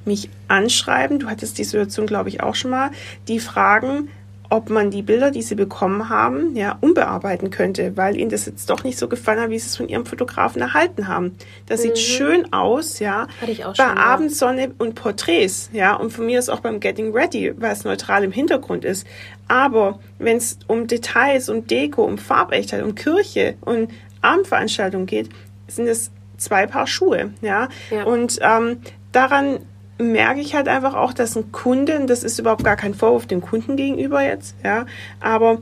mich 0.05 0.29
anschreiben, 0.49 1.19
du 1.19 1.29
hattest 1.29 1.59
die 1.59 1.65
Situation, 1.65 2.07
glaube 2.07 2.29
ich, 2.29 2.43
auch 2.43 2.55
schon 2.55 2.71
mal, 2.71 2.91
die 3.29 3.41
fragen, 3.41 4.09
ob 4.55 4.71
man 4.71 4.93
die 4.93 5.03
Bilder, 5.03 5.33
die 5.33 5.43
sie 5.43 5.57
bekommen 5.57 6.09
haben, 6.09 6.55
ja, 6.55 6.79
umbearbeiten 6.81 7.51
könnte, 7.51 7.97
weil 7.97 8.17
ihnen 8.17 8.31
das 8.31 8.47
jetzt 8.47 8.71
doch 8.71 8.85
nicht 8.85 8.97
so 8.97 9.09
gefallen 9.09 9.41
hat, 9.41 9.51
wie 9.51 9.59
sie 9.59 9.67
es 9.67 9.77
von 9.77 9.89
ihrem 9.89 10.07
Fotografen 10.07 10.63
erhalten 10.63 11.09
haben. 11.09 11.37
Das 11.67 11.81
mhm. 11.81 11.89
sieht 11.89 11.99
schön 11.99 12.53
aus, 12.53 13.01
ja. 13.01 13.27
Hatte 13.41 13.51
ich 13.51 13.65
auch 13.65 13.77
bei 13.77 13.85
schon, 13.85 13.99
Abendsonne 13.99 14.73
und 14.79 14.95
Porträts, 14.95 15.71
ja, 15.73 15.95
und 15.97 16.13
von 16.13 16.27
mir 16.27 16.39
ist 16.39 16.51
auch 16.51 16.61
beim 16.61 16.79
Getting 16.79 17.13
Ready, 17.13 17.53
weil 17.57 17.73
es 17.73 17.83
neutral 17.85 18.23
im 18.23 18.31
Hintergrund 18.31 18.85
ist. 18.85 19.07
Aber 19.49 19.99
wenn 20.21 20.37
es 20.37 20.59
um 20.69 20.87
Details, 20.87 21.49
um 21.49 21.67
Deko, 21.67 22.05
um 22.05 22.17
Farbechtheit, 22.17 22.85
um 22.85 22.95
Kirche 22.95 23.57
und 23.61 23.91
Abendveranstaltung 24.23 25.07
geht, 25.07 25.31
sind 25.67 25.89
es 25.89 26.13
zwei 26.37 26.67
Paar 26.67 26.87
Schuhe, 26.87 27.33
ja. 27.41 27.69
ja. 27.91 28.05
Und 28.05 28.39
ähm, 28.41 28.79
daran 29.11 29.59
merke 29.99 30.41
ich 30.41 30.55
halt 30.55 30.69
einfach 30.69 30.95
auch, 30.95 31.13
dass 31.13 31.37
ein 31.37 31.53
Kunde, 31.53 32.07
das 32.07 32.25
ist 32.25 32.39
überhaupt 32.39 32.65
gar 32.65 32.77
kein 32.77 32.95
Vorwurf 32.95 33.27
dem 33.27 33.41
Kunden 33.41 33.77
gegenüber 33.77 34.23
jetzt, 34.23 34.57
ja, 34.65 34.87
aber 35.21 35.59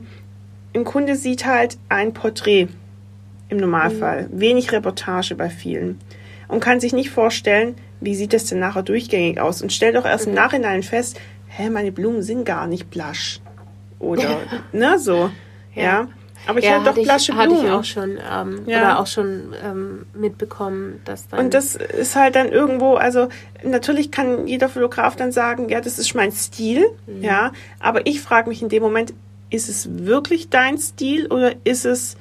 ein 0.75 0.83
Kunde 0.83 1.15
sieht 1.15 1.45
halt 1.45 1.77
ein 1.89 2.13
Porträt 2.13 2.67
im 3.49 3.57
Normalfall, 3.57 4.23
mhm. 4.23 4.39
wenig 4.39 4.71
Reportage 4.71 5.35
bei 5.35 5.49
vielen 5.49 5.99
und 6.47 6.59
kann 6.59 6.79
sich 6.79 6.93
nicht 6.93 7.11
vorstellen, 7.11 7.75
wie 8.01 8.15
sieht 8.15 8.33
das 8.33 8.45
denn 8.45 8.59
nachher 8.59 8.83
durchgängig 8.83 9.39
aus 9.39 9.61
und 9.61 9.71
stellt 9.71 9.95
auch 9.97 10.05
erst 10.05 10.25
mhm. 10.25 10.31
im 10.31 10.35
Nachhinein 10.35 10.83
fest, 10.83 11.19
hä, 11.47 11.69
meine 11.69 11.91
Blumen 11.91 12.23
sind 12.23 12.45
gar 12.45 12.67
nicht 12.67 12.89
blasch 12.89 13.39
oder 13.99 14.39
ne 14.73 14.97
so, 14.97 15.29
ja. 15.75 15.83
ja. 15.83 16.07
Aber 16.47 16.59
ich 16.59 16.65
ja, 16.65 16.73
hatte 16.73 16.93
doch 16.93 17.03
Flasche 17.03 17.33
Blumen. 17.33 17.51
Hatte 17.51 17.65
ich 17.65 17.71
auch 17.71 17.83
schon, 17.83 18.17
ähm, 18.31 18.61
ja. 18.65 18.79
oder 18.79 18.99
auch 18.99 19.07
schon 19.07 19.53
ähm, 19.63 20.05
mitbekommen, 20.13 21.01
dass 21.05 21.27
dann... 21.27 21.39
Und 21.39 21.53
das 21.53 21.75
ist 21.75 22.15
halt 22.15 22.35
dann 22.35 22.49
irgendwo, 22.49 22.95
also 22.95 23.29
natürlich 23.63 24.11
kann 24.11 24.47
jeder 24.47 24.69
Fotograf 24.69 25.15
dann 25.15 25.31
sagen, 25.31 25.69
ja, 25.69 25.81
das 25.81 25.99
ist 25.99 26.13
mein 26.15 26.31
Stil, 26.31 26.85
mhm. 27.07 27.23
ja, 27.23 27.51
aber 27.79 28.05
ich 28.05 28.21
frage 28.21 28.49
mich 28.49 28.61
in 28.61 28.69
dem 28.69 28.83
Moment, 28.83 29.13
ist 29.49 29.69
es 29.69 29.87
wirklich 30.05 30.49
dein 30.49 30.77
Stil 30.77 31.27
oder 31.27 31.53
ist 31.63 31.85
es 31.85 32.17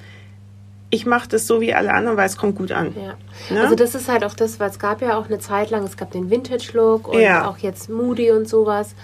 ich 0.92 1.06
mache 1.06 1.26
das 1.26 1.46
so 1.46 1.62
wie 1.62 1.72
alle 1.72 1.94
anderen, 1.94 2.18
weil 2.18 2.26
es 2.26 2.36
kommt 2.36 2.56
gut 2.56 2.70
an. 2.70 2.94
Ja. 2.94 3.14
Ne? 3.54 3.62
Also 3.62 3.74
das 3.74 3.94
ist 3.94 4.10
halt 4.10 4.24
auch 4.24 4.34
das, 4.34 4.60
weil 4.60 4.68
es 4.68 4.78
gab 4.78 5.00
ja 5.00 5.16
auch 5.16 5.24
eine 5.24 5.38
Zeit 5.38 5.70
lang, 5.70 5.84
es 5.84 5.96
gab 5.96 6.10
den 6.10 6.30
Vintage-Look 6.30 7.08
und 7.08 7.18
ja. 7.18 7.48
auch 7.48 7.56
jetzt 7.56 7.88
Moody 7.88 8.30
und 8.30 8.46
sowas. 8.46 8.94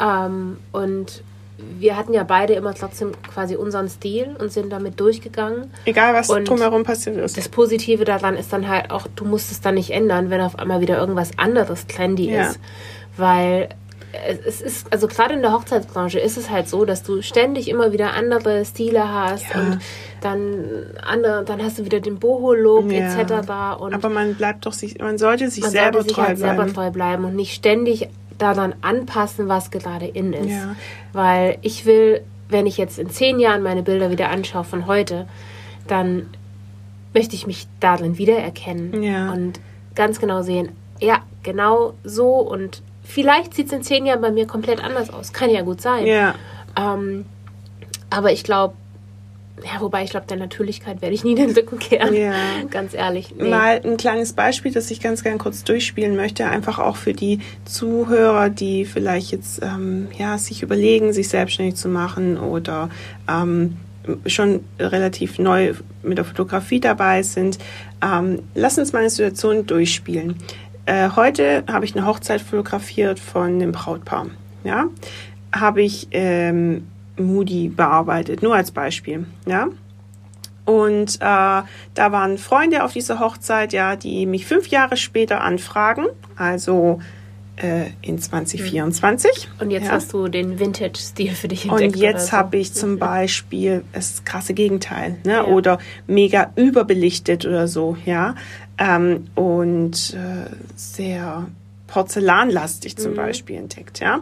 Ähm, 0.00 0.56
und 0.72 1.22
wir 1.56 1.96
hatten 1.96 2.12
ja 2.12 2.24
beide 2.24 2.54
immer 2.54 2.74
trotzdem 2.74 3.12
quasi 3.32 3.56
unseren 3.56 3.88
Stil 3.88 4.36
und 4.38 4.52
sind 4.52 4.70
damit 4.70 4.98
durchgegangen. 4.98 5.70
Egal, 5.84 6.14
was 6.14 6.28
und 6.28 6.48
drumherum 6.48 6.82
passiert 6.82 7.16
ist. 7.16 7.36
Das 7.36 7.48
Positive 7.48 8.04
daran 8.04 8.36
ist 8.36 8.52
dann 8.52 8.68
halt 8.68 8.90
auch, 8.90 9.06
du 9.14 9.24
musst 9.24 9.50
es 9.52 9.60
dann 9.60 9.74
nicht 9.74 9.90
ändern, 9.90 10.30
wenn 10.30 10.40
auf 10.40 10.58
einmal 10.58 10.80
wieder 10.80 10.98
irgendwas 10.98 11.38
anderes 11.38 11.86
trendy 11.86 12.30
ja. 12.30 12.48
ist. 12.48 12.58
Weil 13.16 13.68
es 14.46 14.60
ist, 14.60 14.92
also 14.92 15.06
gerade 15.08 15.34
in 15.34 15.42
der 15.42 15.52
Hochzeitsbranche 15.52 16.18
ist 16.18 16.36
es 16.36 16.50
halt 16.50 16.68
so, 16.68 16.84
dass 16.84 17.02
du 17.02 17.22
ständig 17.22 17.68
immer 17.68 17.92
wieder 17.92 18.14
andere 18.14 18.64
Stile 18.64 19.12
hast 19.12 19.46
ja. 19.54 19.60
und 19.60 19.78
dann 20.20 20.64
andere, 21.02 21.44
dann 21.44 21.62
hast 21.62 21.78
du 21.78 21.84
wieder 21.84 22.00
den 22.00 22.18
Boho-Look 22.18 22.90
ja. 22.90 23.20
etc. 23.20 23.80
Und 23.80 23.94
Aber 23.94 24.08
man 24.08 24.34
bleibt 24.34 24.66
doch 24.66 24.72
sich, 24.72 24.98
man 24.98 25.18
sollte 25.18 25.50
sich 25.50 25.62
man 25.62 25.70
selber 25.70 25.98
sollte 25.98 26.08
sich 26.08 26.16
treu 26.16 26.22
halt 26.22 26.38
bleiben. 26.38 26.56
selber 26.56 26.72
treu 26.72 26.90
bleiben 26.90 27.24
und 27.24 27.36
nicht 27.36 27.54
ständig 27.54 28.08
daran 28.52 28.74
anpassen, 28.82 29.48
was 29.48 29.70
gerade 29.70 30.06
in 30.06 30.32
ist. 30.32 30.50
Ja. 30.50 30.76
Weil 31.12 31.58
ich 31.62 31.86
will, 31.86 32.22
wenn 32.48 32.66
ich 32.66 32.76
jetzt 32.76 32.98
in 32.98 33.08
zehn 33.08 33.40
Jahren 33.40 33.62
meine 33.62 33.82
Bilder 33.82 34.10
wieder 34.10 34.28
anschaue 34.28 34.64
von 34.64 34.86
heute, 34.86 35.26
dann 35.86 36.26
möchte 37.14 37.34
ich 37.34 37.46
mich 37.46 37.66
darin 37.80 38.18
wiedererkennen 38.18 39.02
ja. 39.02 39.32
und 39.32 39.60
ganz 39.94 40.18
genau 40.18 40.42
sehen, 40.42 40.70
ja, 41.00 41.20
genau 41.42 41.94
so 42.02 42.30
und 42.38 42.82
vielleicht 43.02 43.54
sieht 43.54 43.66
es 43.68 43.72
in 43.72 43.82
zehn 43.82 44.06
Jahren 44.06 44.20
bei 44.20 44.30
mir 44.30 44.46
komplett 44.46 44.82
anders 44.82 45.10
aus. 45.10 45.32
Kann 45.32 45.50
ja 45.50 45.62
gut 45.62 45.80
sein. 45.80 46.06
Ja. 46.06 46.34
Ähm, 46.76 47.24
aber 48.10 48.32
ich 48.32 48.44
glaube, 48.44 48.74
ja, 49.62 49.80
wobei 49.80 50.02
ich 50.02 50.10
glaube, 50.10 50.26
der 50.26 50.36
Natürlichkeit 50.36 51.00
werde 51.00 51.14
ich 51.14 51.22
nie 51.22 51.36
den 51.36 51.50
Rücken 51.52 51.78
kehren. 51.78 52.14
Ja. 52.14 52.32
Ganz 52.70 52.92
ehrlich. 52.92 53.34
Nee. 53.36 53.48
Mal 53.48 53.80
ein 53.84 53.96
kleines 53.96 54.32
Beispiel, 54.32 54.72
das 54.72 54.90
ich 54.90 55.00
ganz 55.00 55.22
gern 55.22 55.38
kurz 55.38 55.62
durchspielen 55.62 56.16
möchte, 56.16 56.46
einfach 56.46 56.78
auch 56.80 56.96
für 56.96 57.12
die 57.12 57.38
Zuhörer, 57.64 58.50
die 58.50 58.84
vielleicht 58.84 59.30
jetzt 59.30 59.62
ähm, 59.62 60.08
ja, 60.18 60.38
sich 60.38 60.62
überlegen, 60.62 61.12
sich 61.12 61.28
selbstständig 61.28 61.76
zu 61.76 61.88
machen 61.88 62.36
oder 62.36 62.90
ähm, 63.30 63.76
schon 64.26 64.64
relativ 64.78 65.38
neu 65.38 65.74
mit 66.02 66.18
der 66.18 66.24
Fotografie 66.24 66.80
dabei 66.80 67.22
sind. 67.22 67.58
Ähm, 68.02 68.40
lass 68.54 68.76
uns 68.76 68.92
mal 68.92 69.00
eine 69.00 69.10
Situation 69.10 69.66
durchspielen. 69.66 70.36
Äh, 70.86 71.10
heute 71.14 71.64
habe 71.70 71.84
ich 71.84 71.96
eine 71.96 72.06
Hochzeit 72.06 72.40
fotografiert 72.40 73.18
von 73.18 73.54
einem 73.54 73.72
Brautpaar. 73.72 74.26
Ja, 74.64 74.86
habe 75.52 75.82
ich 75.82 76.08
ähm, 76.10 76.86
Moody 77.16 77.68
bearbeitet, 77.68 78.42
nur 78.42 78.54
als 78.54 78.70
Beispiel, 78.70 79.26
ja. 79.46 79.68
Und 80.64 81.16
äh, 81.16 81.18
da 81.20 81.66
waren 81.94 82.38
Freunde 82.38 82.84
auf 82.84 82.92
dieser 82.92 83.20
Hochzeit, 83.20 83.72
ja, 83.72 83.96
die 83.96 84.24
mich 84.26 84.46
fünf 84.46 84.68
Jahre 84.68 84.96
später 84.96 85.42
anfragen, 85.42 86.06
also 86.36 87.00
äh, 87.56 87.90
in 88.00 88.18
2024. 88.18 89.50
Und 89.60 89.70
jetzt 89.70 89.86
ja. 89.86 89.92
hast 89.92 90.12
du 90.14 90.28
den 90.28 90.58
Vintage-Stil 90.58 91.34
für 91.34 91.48
dich 91.48 91.66
entdeckt. 91.66 91.94
Und 91.94 92.00
jetzt 92.00 92.28
so. 92.28 92.32
habe 92.32 92.56
ich 92.56 92.72
zum 92.72 92.98
Beispiel 92.98 93.84
das 93.92 94.24
krasse 94.24 94.54
Gegenteil, 94.54 95.18
ne? 95.24 95.32
Ja. 95.32 95.44
Oder 95.44 95.78
mega 96.06 96.50
überbelichtet 96.56 97.44
oder 97.44 97.68
so, 97.68 97.98
ja. 98.06 98.34
Ähm, 98.78 99.26
und 99.34 100.14
äh, 100.14 100.50
sehr 100.74 101.46
porzellanlastig 101.86 102.96
zum 102.96 103.12
mhm. 103.12 103.16
Beispiel 103.16 103.56
entdeckt, 103.56 104.00
ja 104.00 104.20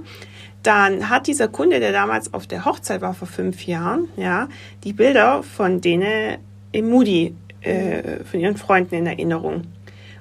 dann 0.62 1.08
hat 1.08 1.26
dieser 1.26 1.48
Kunde, 1.48 1.80
der 1.80 1.92
damals 1.92 2.32
auf 2.32 2.46
der 2.46 2.64
Hochzeit 2.64 3.00
war 3.00 3.14
vor 3.14 3.28
fünf 3.28 3.66
Jahren, 3.66 4.08
ja, 4.16 4.48
die 4.84 4.92
Bilder 4.92 5.42
von 5.42 5.80
denen 5.80 6.38
im 6.72 6.88
Moody, 6.88 7.34
äh, 7.62 8.24
von 8.24 8.40
ihren 8.40 8.56
Freunden 8.56 8.94
in 8.94 9.06
Erinnerung. 9.06 9.62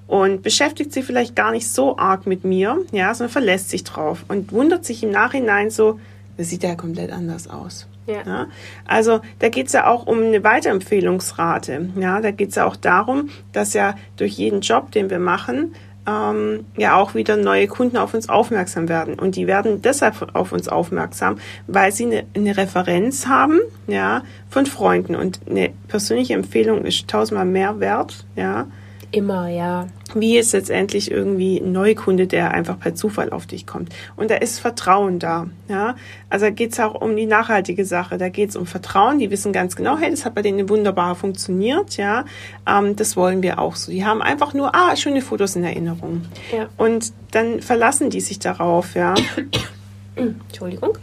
Und 0.07 0.43
beschäftigt 0.43 0.91
sich 0.91 1.05
vielleicht 1.05 1.35
gar 1.35 1.51
nicht 1.51 1.69
so 1.69 1.97
arg 1.97 2.27
mit 2.27 2.43
mir, 2.43 2.79
ja, 2.91 3.13
sondern 3.13 3.31
verlässt 3.31 3.69
sich 3.69 3.83
drauf 3.83 4.25
und 4.27 4.51
wundert 4.51 4.83
sich 4.83 5.03
im 5.03 5.11
Nachhinein 5.11 5.69
so, 5.69 5.99
das 6.37 6.49
sieht 6.49 6.63
ja 6.63 6.75
komplett 6.75 7.11
anders 7.11 7.47
aus. 7.47 7.87
Ja. 8.07 8.23
ja. 8.25 8.47
Also 8.85 9.21
da 9.39 9.49
geht 9.49 9.67
es 9.67 9.73
ja 9.73 9.87
auch 9.87 10.07
um 10.07 10.21
eine 10.21 10.43
Weiterempfehlungsrate. 10.43 11.89
Ja, 11.95 12.19
da 12.19 12.31
geht 12.31 12.49
es 12.49 12.55
ja 12.55 12.65
auch 12.65 12.75
darum, 12.75 13.29
dass 13.53 13.73
ja 13.73 13.95
durch 14.17 14.33
jeden 14.33 14.61
Job, 14.61 14.91
den 14.91 15.09
wir 15.09 15.19
machen, 15.19 15.75
ähm, 16.07 16.65
ja 16.77 16.95
auch 16.95 17.13
wieder 17.13 17.37
neue 17.37 17.67
Kunden 17.67 17.97
auf 17.97 18.13
uns 18.13 18.29
aufmerksam 18.29 18.89
werden. 18.89 19.19
Und 19.19 19.35
die 19.35 19.47
werden 19.47 19.81
deshalb 19.81 20.35
auf 20.35 20.51
uns 20.51 20.67
aufmerksam, 20.67 21.37
weil 21.67 21.91
sie 21.91 22.05
eine, 22.05 22.23
eine 22.35 22.57
Referenz 22.57 23.27
haben, 23.27 23.59
ja, 23.87 24.23
von 24.49 24.65
Freunden. 24.65 25.15
Und 25.15 25.41
eine 25.49 25.71
persönliche 25.87 26.33
Empfehlung 26.33 26.85
ist 26.85 27.07
tausendmal 27.07 27.45
mehr 27.45 27.79
wert, 27.79 28.25
ja, 28.35 28.67
Immer, 29.13 29.49
ja. 29.49 29.87
Wie 30.15 30.37
ist 30.37 30.53
letztendlich 30.53 31.11
irgendwie 31.11 31.57
ein 31.57 31.73
Neukunde, 31.73 32.27
der 32.27 32.51
einfach 32.51 32.79
per 32.79 32.95
Zufall 32.95 33.31
auf 33.31 33.45
dich 33.45 33.67
kommt. 33.67 33.89
Und 34.15 34.31
da 34.31 34.35
ist 34.35 34.59
Vertrauen 34.59 35.19
da. 35.19 35.47
Ja? 35.67 35.95
Also 36.29 36.45
da 36.45 36.49
geht 36.49 36.71
es 36.71 36.79
auch 36.79 36.99
um 37.01 37.17
die 37.17 37.25
nachhaltige 37.25 37.83
Sache. 37.83 38.17
Da 38.17 38.29
geht 38.29 38.49
es 38.49 38.55
um 38.55 38.65
Vertrauen. 38.65 39.19
Die 39.19 39.29
wissen 39.29 39.51
ganz 39.51 39.75
genau, 39.75 39.97
hey, 39.97 40.09
das 40.09 40.23
hat 40.23 40.33
bei 40.33 40.41
denen 40.41 40.69
wunderbar 40.69 41.15
funktioniert. 41.15 41.97
Ja? 41.97 42.23
Ähm, 42.65 42.95
das 42.95 43.17
wollen 43.17 43.41
wir 43.43 43.59
auch 43.59 43.75
so. 43.75 43.91
Die 43.91 44.05
haben 44.05 44.21
einfach 44.21 44.53
nur, 44.53 44.73
ah, 44.73 44.95
schöne 44.95 45.21
Fotos 45.21 45.57
in 45.57 45.65
Erinnerung. 45.65 46.21
Ja. 46.55 46.69
Und 46.77 47.11
dann 47.31 47.61
verlassen 47.61 48.09
die 48.09 48.21
sich 48.21 48.39
darauf. 48.39 48.95
Ja? 48.95 49.13
Entschuldigung. 50.15 50.97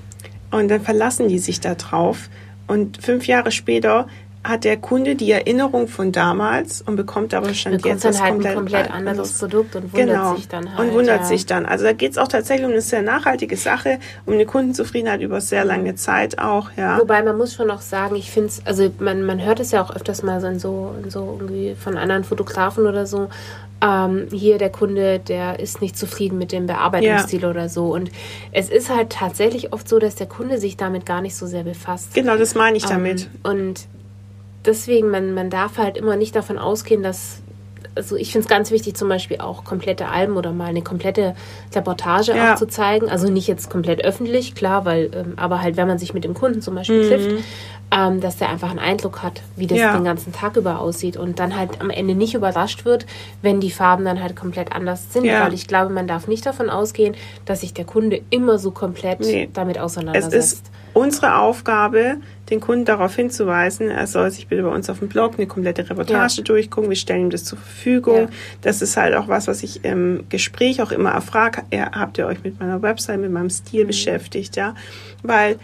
Und 0.51 0.69
dann 0.69 0.81
verlassen 0.81 1.29
die 1.29 1.39
sich 1.39 1.61
da 1.61 1.75
drauf. 1.75 2.31
Und 2.67 3.03
fünf 3.03 3.27
Jahre 3.27 3.51
später 3.51 4.07
hat 4.49 4.65
der 4.65 4.77
Kunde 4.77 5.15
die 5.15 5.31
Erinnerung 5.31 5.89
von 5.89 6.11
damals 6.11 6.83
und 6.83 6.97
bekommt 6.97 7.35
aber 7.35 7.55
schon 7.55 7.73
jetzt 7.73 8.05
dann 8.05 8.21
halt 8.21 8.33
komplett, 8.33 8.53
ein 8.53 8.57
komplett 8.57 8.91
anderes 8.91 9.39
Produkt 9.39 9.77
und 9.77 9.93
wundert 9.93 10.09
genau, 10.09 10.37
sich 10.37 10.49
dann 10.49 10.75
halt. 10.77 10.89
Und 10.89 10.95
wundert 10.95 11.21
ja. 11.21 11.27
sich 11.27 11.47
dann. 11.47 11.67
Also 11.67 11.85
da 11.85 11.93
geht 11.93 12.13
es 12.13 12.19
auch 12.19 12.29
tatsächlich 12.29 12.67
um 12.67 12.73
eine 12.73 12.81
sehr 12.81 13.03
nachhaltige 13.03 13.57
Sache, 13.57 13.99
um 14.27 14.35
eine 14.35 14.47
Kundenzufriedenheit 14.47 15.21
über 15.21 15.41
sehr 15.41 15.65
lange 15.65 15.95
Zeit 15.95 16.39
auch, 16.39 16.71
ja. 16.77 16.99
Wobei 16.99 17.23
man 17.23 17.37
muss 17.37 17.55
schon 17.55 17.71
auch 17.71 17.81
sagen, 17.81 18.17
ich 18.17 18.31
finde 18.31 18.49
es, 18.49 18.63
also 18.65 18.91
man, 18.99 19.25
man 19.25 19.45
hört 19.45 19.61
es 19.61 19.71
ja 19.71 19.83
auch 19.83 19.95
öfters 19.95 20.23
mal 20.23 20.41
so 20.41 20.47
in 20.47 20.59
so, 20.59 20.95
in 21.03 21.11
so 21.11 21.37
irgendwie 21.39 21.75
von 21.75 21.97
anderen 21.97 22.25
Fotografen 22.25 22.87
oder 22.87 23.07
so, 23.07 23.29
ähm, 23.81 24.29
hier 24.31 24.59
der 24.59 24.71
Kunde, 24.71 25.19
der 25.21 25.61
ist 25.61 25.81
nicht 25.81 25.97
zufrieden 25.97 26.39
mit 26.39 26.53
dem 26.53 26.67
Bearbeitungsstil 26.67 27.43
ja. 27.43 27.51
oder 27.51 27.69
so. 27.69 27.95
Und 27.95 28.11
es 28.53 28.71
ist 28.71 28.89
halt 28.95 29.11
tatsächlich 29.11 29.73
oft 29.73 29.89
so, 29.89 29.99
dass 29.99 30.17
der 30.17 30.27
Kunde 30.27 30.59
sich 30.59 30.77
damit 30.77 31.07
gar 31.07 31.21
nicht 31.21 31.37
so 31.37 31.47
sehr 31.47 31.63
befasst. 31.63 32.15
Genau, 32.15 32.37
das 32.37 32.55
meine 32.55 32.77
ich 32.77 32.87
damit. 32.87 33.29
Ähm, 33.45 33.51
und 33.51 33.89
deswegen, 34.65 35.11
man, 35.11 35.35
man 35.35 35.51
darf 35.51 35.79
halt 35.79 35.97
immer 35.97 36.17
nicht 36.17 36.35
davon 36.35 36.59
ausgehen, 36.59 37.03
dass 37.03 37.43
also 37.95 38.17
ich 38.17 38.31
finde 38.33 38.45
es 38.45 38.49
ganz 38.49 38.71
wichtig, 38.71 38.97
zum 38.97 39.09
Beispiel 39.09 39.39
auch 39.39 39.65
komplette 39.65 40.09
Alben 40.09 40.37
oder 40.37 40.53
mal 40.53 40.67
eine 40.67 40.83
komplette 40.83 41.35
Reportage 41.75 42.35
ja. 42.35 42.55
auch 42.55 42.57
zu 42.57 42.67
zeigen. 42.67 43.11
Also 43.11 43.29
nicht 43.29 43.49
jetzt 43.49 43.71
komplett 43.71 44.05
öffentlich, 44.05 44.55
klar, 44.55 44.85
weil, 44.85 45.11
ähm, 45.15 45.33
aber 45.37 45.61
halt, 45.63 45.77
wenn 45.77 45.89
man 45.89 45.99
sich 45.99 46.15
mit 46.15 46.23
dem 46.25 46.33
Kunden 46.35 46.63
zum 46.63 46.77
Beispiel 46.77 47.03
mhm. 47.05 47.09
trifft, 47.09 47.45
ähm, 47.91 48.21
dass 48.21 48.37
der 48.37 48.51
einfach 48.51 48.71
einen 48.71 48.79
Eindruck 48.79 49.23
hat, 49.23 49.43
wie 49.57 49.67
das 49.67 49.79
Ja. 49.79 49.97
den 49.97 50.05
ganzen 50.05 50.33
Tag 50.33 50.57
über 50.57 50.79
aussieht 50.79 51.17
und 51.17 51.39
dann 51.41 51.57
halt 51.57 51.81
am 51.81 51.91
Ende 51.91 52.15
nicht 52.15 52.35
überrascht 52.35 52.85
wird, 52.85 53.07
wenn 53.43 53.61
die 53.61 53.71
Farben 53.71 54.05
dann 54.05 54.23
halt 54.23 54.37
komplett 54.37 54.73
anders 54.73 55.13
sind. 55.13 55.25
Ja. 55.25 55.45
Weil 55.45 55.55
ich 55.55 55.67
glaube, 55.67 55.93
man 55.93 56.07
darf 56.07 56.29
nicht 56.29 56.47
davon 56.47 56.71
ausgehen, 56.71 57.15
dass 57.47 57.63
sich 57.63 57.75
der 57.75 57.85
Kunde 57.85 58.21
immer 58.31 58.59
so 58.59 58.71
komplett 58.71 59.21
Nee. 59.21 59.49
damit 59.53 59.77
Es 59.77 59.83
auseinandersetzt. 59.83 60.35
ist 60.35 60.71
unsere 60.93 61.37
Aufgabe, 61.39 62.19
den 62.51 62.61
Kunden 62.61 62.85
darauf 62.85 63.15
hinzuweisen, 63.15 63.91
er 63.91 64.07
soll 64.07 64.31
sich 64.31 64.47
bitte 64.49 64.63
bei 64.63 64.71
uns 64.71 64.89
auf 64.89 65.01
dem 65.01 65.09
Blog 65.09 65.35
eine 65.37 65.47
komplette 65.47 65.89
Reportage 65.89 66.39
Ja. 66.39 66.45
durchgucken. 66.45 66.89
Wir 66.91 66.97
stellen 66.97 67.23
ihm 67.25 67.31
das 67.31 67.45
zur 67.45 67.59
Verfügung. 67.59 68.17
Ja. 68.23 68.29
Das 68.63 68.81
ist 68.83 68.97
halt 68.97 69.15
auch 69.15 69.29
was, 69.29 69.49
was 69.49 69.63
ich 69.63 69.85
im 69.85 70.25
Gespräch 70.29 70.81
auch 70.83 70.91
immer 70.93 71.11
erfrage. 71.11 71.63
Ja, 71.73 71.91
habt 71.93 72.19
ihr 72.19 72.27
euch 72.27 72.43
mit 72.43 72.59
meiner 72.59 72.81
Website, 72.83 73.21
mit 73.21 73.31
meinem 73.31 73.51
Stil 73.51 73.85
Mhm. 73.85 73.89
beschäftigt, 73.89 74.57
ja? 74.57 74.75
Weil 75.23 75.59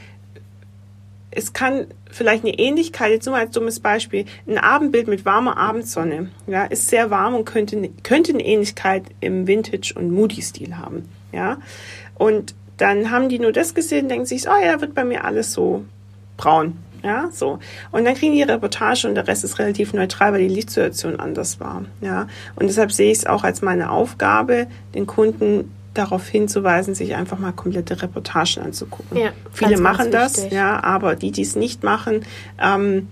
es 1.30 1.52
kann 1.52 1.86
vielleicht 2.10 2.44
eine 2.44 2.56
Ähnlichkeit, 2.58 3.10
jetzt 3.10 3.26
nur 3.26 3.36
als 3.36 3.50
dummes 3.50 3.80
Beispiel, 3.80 4.24
ein 4.46 4.58
Abendbild 4.58 5.08
mit 5.08 5.24
warmer 5.24 5.56
Abendsonne, 5.56 6.28
ja, 6.46 6.64
ist 6.64 6.88
sehr 6.88 7.10
warm 7.10 7.34
und 7.34 7.44
könnte, 7.44 7.90
könnte 8.04 8.32
eine 8.32 8.44
Ähnlichkeit 8.44 9.02
im 9.20 9.46
Vintage- 9.48 9.94
und 9.96 10.12
Moody-Stil 10.12 10.76
haben, 10.76 11.08
ja. 11.32 11.58
Und 12.14 12.54
dann 12.76 13.10
haben 13.10 13.28
die 13.28 13.38
nur 13.40 13.50
das 13.52 13.74
gesehen, 13.74 14.08
denken 14.08 14.26
sich, 14.26 14.48
oh 14.48 14.64
ja, 14.64 14.80
wird 14.80 14.94
bei 14.94 15.04
mir 15.04 15.24
alles 15.24 15.52
so 15.52 15.84
braun, 16.36 16.78
ja, 17.02 17.28
so. 17.30 17.58
Und 17.92 18.04
dann 18.04 18.14
kriegen 18.14 18.34
die 18.34 18.42
Reportage 18.42 19.06
und 19.06 19.14
der 19.14 19.28
Rest 19.28 19.44
ist 19.44 19.58
relativ 19.58 19.92
neutral, 19.92 20.32
weil 20.32 20.40
die 20.40 20.54
Lichtsituation 20.54 21.20
anders 21.20 21.60
war, 21.60 21.84
ja. 22.00 22.28
Und 22.56 22.66
deshalb 22.68 22.92
sehe 22.92 23.12
ich 23.12 23.18
es 23.18 23.26
auch 23.26 23.44
als 23.44 23.62
meine 23.62 23.90
Aufgabe, 23.90 24.66
den 24.94 25.06
Kunden 25.06 25.70
darauf 25.92 26.26
hinzuweisen, 26.26 26.94
sich 26.94 27.14
einfach 27.14 27.38
mal 27.38 27.52
komplette 27.52 28.02
Reportagen 28.02 28.62
anzugucken. 28.64 29.16
Ja, 29.16 29.30
Viele 29.52 29.78
machen 29.78 30.10
das, 30.10 30.38
wichtig. 30.38 30.52
ja, 30.52 30.82
aber 30.82 31.14
die, 31.14 31.30
die 31.30 31.42
es 31.42 31.56
nicht 31.56 31.84
machen, 31.84 32.24
ähm, 32.60 33.08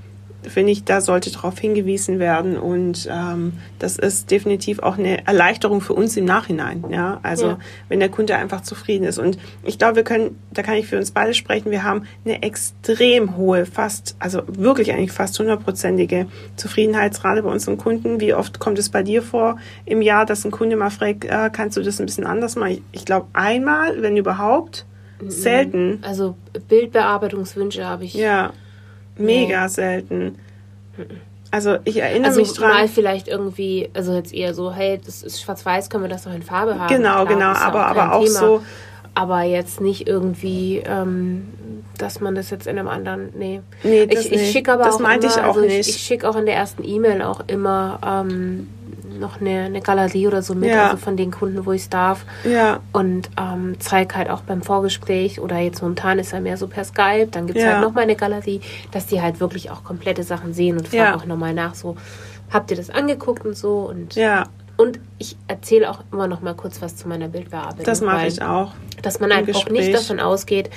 finde 0.48 0.72
ich, 0.72 0.84
da 0.84 1.00
sollte 1.00 1.30
darauf 1.30 1.58
hingewiesen 1.58 2.18
werden 2.18 2.56
und 2.56 3.08
ähm, 3.10 3.54
das 3.78 3.96
ist 3.98 4.30
definitiv 4.30 4.80
auch 4.80 4.98
eine 4.98 5.26
Erleichterung 5.26 5.80
für 5.80 5.94
uns 5.94 6.16
im 6.16 6.24
Nachhinein, 6.24 6.84
ja, 6.90 7.20
also 7.22 7.46
Ja. 7.46 7.58
wenn 7.88 8.00
der 8.00 8.08
Kunde 8.08 8.36
einfach 8.36 8.62
zufrieden 8.62 9.04
ist 9.04 9.18
und 9.18 9.38
ich 9.62 9.78
glaube, 9.78 9.96
wir 9.96 10.04
können, 10.04 10.38
da 10.52 10.62
kann 10.62 10.74
ich 10.74 10.86
für 10.86 10.96
uns 10.98 11.10
beide 11.10 11.34
sprechen, 11.34 11.70
wir 11.70 11.84
haben 11.84 12.04
eine 12.24 12.42
extrem 12.42 13.36
hohe, 13.36 13.66
fast, 13.66 14.16
also 14.18 14.42
wirklich 14.46 14.92
eigentlich 14.92 15.12
fast 15.12 15.38
hundertprozentige 15.38 16.26
Zufriedenheitsrate 16.56 17.42
bei 17.42 17.50
unseren 17.50 17.78
Kunden. 17.78 18.20
Wie 18.20 18.34
oft 18.34 18.58
kommt 18.58 18.78
es 18.78 18.88
bei 18.88 19.02
dir 19.02 19.22
vor 19.22 19.58
im 19.84 20.02
Jahr, 20.02 20.26
dass 20.26 20.44
ein 20.44 20.50
Kunde 20.50 20.76
mal 20.76 20.90
fragt, 20.90 21.24
äh, 21.24 21.50
kannst 21.52 21.76
du 21.76 21.82
das 21.82 22.00
ein 22.00 22.06
bisschen 22.06 22.26
anders 22.26 22.56
machen? 22.56 22.72
Ich, 22.72 22.82
ich 22.92 23.04
glaube 23.04 23.26
einmal, 23.32 24.02
wenn 24.02 24.16
überhaupt, 24.16 24.86
selten. 25.28 26.00
Also 26.02 26.36
Bildbearbeitungswünsche 26.68 27.86
habe 27.86 28.04
ich. 28.04 28.14
Ja, 28.14 28.52
mega 29.16 29.68
selten. 29.68 30.38
Also 31.50 31.76
ich 31.84 31.98
erinnere 32.00 32.28
Also 32.28 32.40
mich 32.40 32.58
mal 32.58 32.72
dran. 32.78 32.88
vielleicht 32.88 33.28
irgendwie, 33.28 33.90
also 33.94 34.14
jetzt 34.14 34.32
eher 34.32 34.54
so, 34.54 34.72
hey, 34.72 34.98
das 35.04 35.22
ist 35.22 35.40
schwarz-weiß, 35.42 35.90
können 35.90 36.04
wir 36.04 36.08
das 36.08 36.24
noch 36.24 36.34
in 36.34 36.42
Farbe 36.42 36.78
haben? 36.78 36.88
Genau, 36.94 37.26
genau, 37.26 37.52
ist 37.52 37.60
ja 37.60 37.66
aber, 37.66 37.80
kein 37.84 37.98
aber 37.98 38.14
auch 38.14 38.24
Thema. 38.24 38.38
so, 38.38 38.62
Aber 39.14 39.42
jetzt 39.42 39.80
nicht 39.82 40.08
irgendwie, 40.08 40.82
ähm, 40.86 41.48
dass 41.98 42.20
man 42.20 42.34
das 42.34 42.48
jetzt 42.48 42.66
in 42.66 42.78
einem 42.78 42.88
anderen, 42.88 43.28
nee. 43.36 43.60
Nee, 43.82 44.06
das 44.06 44.24
ich, 44.24 44.32
ich 44.32 44.40
nicht. 44.40 44.52
schicke 44.52 44.72
aber 44.72 44.84
Das 44.84 44.94
auch 44.94 45.00
meinte 45.00 45.26
immer, 45.26 45.36
ich 45.36 45.42
auch 45.42 45.48
also 45.56 45.60
nicht. 45.60 45.80
Ich, 45.80 45.96
ich 45.96 46.02
schicke 46.02 46.26
auch 46.28 46.36
in 46.36 46.46
der 46.46 46.54
ersten 46.56 46.84
E-Mail 46.84 47.20
auch 47.20 47.42
immer 47.48 47.98
ähm, 48.02 48.68
noch 49.22 49.40
eine, 49.40 49.62
eine 49.62 49.80
Galerie 49.80 50.26
oder 50.26 50.42
so 50.42 50.54
mit, 50.54 50.68
Ja. 50.68 50.84
also 50.84 50.98
von 50.98 51.16
den 51.16 51.30
Kunden, 51.30 51.64
wo 51.64 51.72
ich 51.72 51.82
es 51.82 51.88
darf. 51.88 52.26
ja, 52.44 52.80
Und 52.92 53.30
ähm, 53.40 53.76
zeige 53.78 54.16
halt 54.16 54.28
auch 54.28 54.42
beim 54.42 54.60
Vorgespräch 54.62 55.40
oder 55.40 55.56
jetzt 55.58 55.80
momentan 55.80 56.18
ist 56.18 56.34
er 56.34 56.40
mehr 56.40 56.58
so 56.58 56.66
per 56.68 56.84
Skype, 56.84 57.28
dann 57.30 57.46
gibt 57.46 57.58
es 57.58 57.64
Ja. 57.64 57.72
halt 57.72 57.80
nochmal 57.82 58.02
eine 58.02 58.16
Galerie, 58.16 58.60
dass 58.90 59.06
die 59.06 59.22
halt 59.22 59.40
wirklich 59.40 59.70
auch 59.70 59.82
komplette 59.84 60.22
Sachen 60.24 60.52
sehen 60.52 60.76
und 60.76 60.88
frage 60.88 60.96
Ja. 61.04 61.16
auch 61.16 61.24
nochmal 61.24 61.54
nach, 61.54 61.74
so, 61.74 61.96
habt 62.52 62.70
ihr 62.70 62.76
das 62.76 62.90
angeguckt 62.90 63.46
und 63.46 63.56
so 63.56 63.78
und, 63.88 64.14
ja, 64.14 64.44
und 64.76 64.98
ich 65.18 65.36
erzähle 65.48 65.88
auch 65.90 66.00
immer 66.12 66.26
noch 66.26 66.40
mal 66.40 66.54
kurz 66.54 66.82
was 66.82 66.96
zu 66.96 67.06
meiner 67.08 67.28
Bildbearbeitung. 67.28 67.84
das 67.84 68.00
mache 68.02 68.26
ich 68.26 68.42
auch. 68.42 68.72
dass 69.00 69.20
man 69.20 69.32
einfach 69.32 69.54
auch 69.54 69.68
nicht 69.70 69.94
davon 69.94 70.18
ausgeht, 70.20 70.68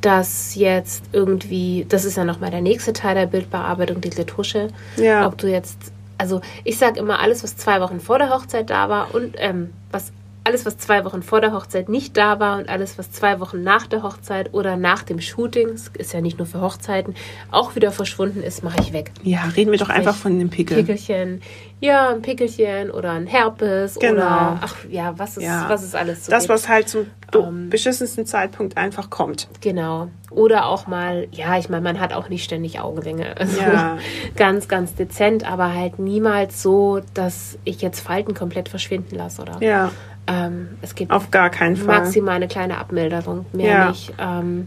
dass 0.00 0.54
jetzt 0.54 1.04
irgendwie, 1.12 1.86
das 1.88 2.04
ist 2.04 2.16
ja 2.16 2.24
nochmal 2.24 2.50
der 2.50 2.60
nächste 2.60 2.92
Teil 2.92 3.14
der 3.14 3.26
Bildbearbeitung, 3.26 4.00
diese 4.00 4.26
Tusche, 4.26 4.68
Ja. 4.96 5.26
ob 5.26 5.38
du 5.38 5.46
jetzt, 5.48 5.78
also 6.18 6.40
ich 6.64 6.78
sage 6.78 6.98
immer, 7.00 7.20
alles, 7.20 7.42
was 7.42 7.56
zwei 7.56 7.80
Wochen 7.80 8.00
vor 8.00 8.18
der 8.18 8.30
Hochzeit 8.30 8.70
da 8.70 8.88
war 8.88 9.14
und 9.14 9.34
ähm, 9.38 9.72
was 9.90 10.12
alles, 10.46 10.66
was 10.66 10.76
zwei 10.76 11.04
Wochen 11.06 11.22
vor 11.22 11.40
der 11.40 11.52
Hochzeit 11.52 11.88
nicht 11.88 12.16
da 12.18 12.38
war 12.38 12.58
und 12.58 12.68
alles, 12.68 12.98
was 12.98 13.10
zwei 13.10 13.40
Wochen 13.40 13.62
nach 13.62 13.86
der 13.86 14.02
Hochzeit 14.02 14.52
oder 14.52 14.76
nach 14.76 15.02
dem 15.02 15.20
Shooting, 15.20 15.70
ist 15.96 16.12
ja 16.12 16.20
nicht 16.20 16.36
nur 16.38 16.46
für 16.46 16.60
Hochzeiten, 16.60 17.14
auch 17.50 17.74
wieder 17.76 17.90
verschwunden 17.92 18.42
ist, 18.42 18.62
mache 18.62 18.76
ich 18.80 18.92
weg. 18.92 19.10
Ja, 19.22 19.44
reden 19.56 19.70
wir 19.72 19.78
doch 19.78 19.88
einfach 19.88 20.14
von 20.14 20.38
dem 20.38 20.50
Pickel. 20.50 20.76
Pickelchen, 20.76 21.40
ja, 21.80 22.10
ein 22.10 22.20
Pickelchen 22.22 22.90
oder 22.90 23.12
ein 23.12 23.26
Herpes 23.26 23.98
Genau. 23.98 24.12
oder 24.12 24.58
ach 24.62 24.76
ja, 24.90 25.14
was 25.18 25.38
ist, 25.38 25.44
Ja. 25.44 25.66
was 25.68 25.82
ist 25.82 25.96
alles 25.96 26.26
so 26.26 26.30
Das, 26.30 26.42
gibt. 26.44 26.50
was 26.54 26.68
halt 26.68 26.88
zum 26.90 27.06
Ähm. 27.34 27.70
beschissensten 27.70 28.26
Zeitpunkt 28.26 28.76
einfach 28.76 29.08
kommt. 29.10 29.48
Genau. 29.62 30.08
Oder 30.30 30.66
auch 30.66 30.86
mal, 30.86 31.26
ja, 31.32 31.58
ich 31.58 31.68
meine, 31.68 31.82
man 31.82 32.00
hat 32.00 32.12
auch 32.12 32.28
nicht 32.28 32.44
ständig 32.44 32.80
Augenringe. 32.80 33.34
Also 33.38 33.60
Ja. 33.60 33.96
ganz, 34.36 34.68
ganz 34.68 34.94
dezent, 34.94 35.50
aber 35.50 35.72
halt 35.74 35.98
niemals 35.98 36.62
so, 36.62 37.00
dass 37.14 37.58
ich 37.64 37.80
jetzt 37.82 38.00
Falten 38.00 38.34
komplett 38.34 38.68
verschwinden 38.68 39.16
lasse, 39.16 39.42
oder? 39.42 39.56
Ja, 39.60 39.90
Ähm, 40.26 40.70
es 40.80 40.94
gibt 40.94 41.12
auf 41.12 41.30
gar 41.30 41.50
keinen 41.50 41.76
Fall. 41.76 41.86
maximal 42.00 42.36
eine 42.36 42.48
kleine 42.48 42.78
Abmilderung, 42.78 43.46
mehr 43.52 43.74
Ja. 43.74 43.88
nicht. 43.90 44.12
Ähm, 44.18 44.66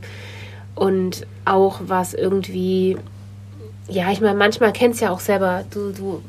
und 0.76 1.26
auch 1.46 1.80
was 1.86 2.14
irgendwie, 2.14 2.98
ja, 3.88 4.12
ich 4.12 4.22
meine, 4.22 4.38
manchmal 4.38 4.72
kennst 4.74 5.02
ja 5.02 5.10
auch 5.12 5.20
selber, 5.20 5.64
du, 5.72 5.92
du, 5.92 6.22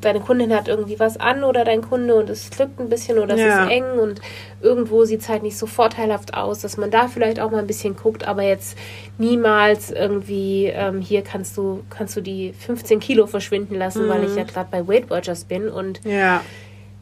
deine 0.00 0.20
Kundin 0.20 0.54
hat 0.54 0.68
irgendwie 0.68 1.00
was 1.00 1.18
an 1.18 1.42
oder 1.42 1.64
dein 1.64 1.82
Kunde 1.82 2.14
und 2.14 2.30
es 2.30 2.48
drückt 2.50 2.78
ein 2.78 2.88
bisschen 2.88 3.18
oder 3.18 3.34
es 3.34 3.40
Ja. 3.40 3.64
ist 3.64 3.70
eng 3.72 3.98
und 4.00 4.20
irgendwo 4.62 5.04
sieht 5.04 5.22
es 5.22 5.28
halt 5.28 5.42
nicht 5.42 5.58
so 5.58 5.66
vorteilhaft 5.66 6.34
aus, 6.34 6.60
dass 6.60 6.76
man 6.76 6.90
da 6.92 7.08
vielleicht 7.08 7.40
auch 7.40 7.50
mal 7.50 7.58
ein 7.58 7.66
bisschen 7.66 7.96
guckt, 7.96 8.26
aber 8.26 8.42
jetzt 8.42 8.78
niemals 9.18 9.90
irgendwie, 9.90 10.66
ähm, 10.66 11.00
hier 11.00 11.22
kannst 11.22 11.56
du, 11.56 11.82
kannst 11.90 12.16
du 12.16 12.20
die 12.20 12.52
15 12.52 13.00
Kilo 13.00 13.26
verschwinden 13.26 13.74
lassen, 13.74 14.08
weil 14.08 14.20
Mhm. 14.20 14.26
ich 14.26 14.36
ja 14.36 14.44
gerade 14.44 14.68
bei 14.70 14.86
Weight 14.86 15.10
Watchers 15.10 15.44
bin 15.44 15.68
und 15.68 16.00
Ja, 16.04 16.42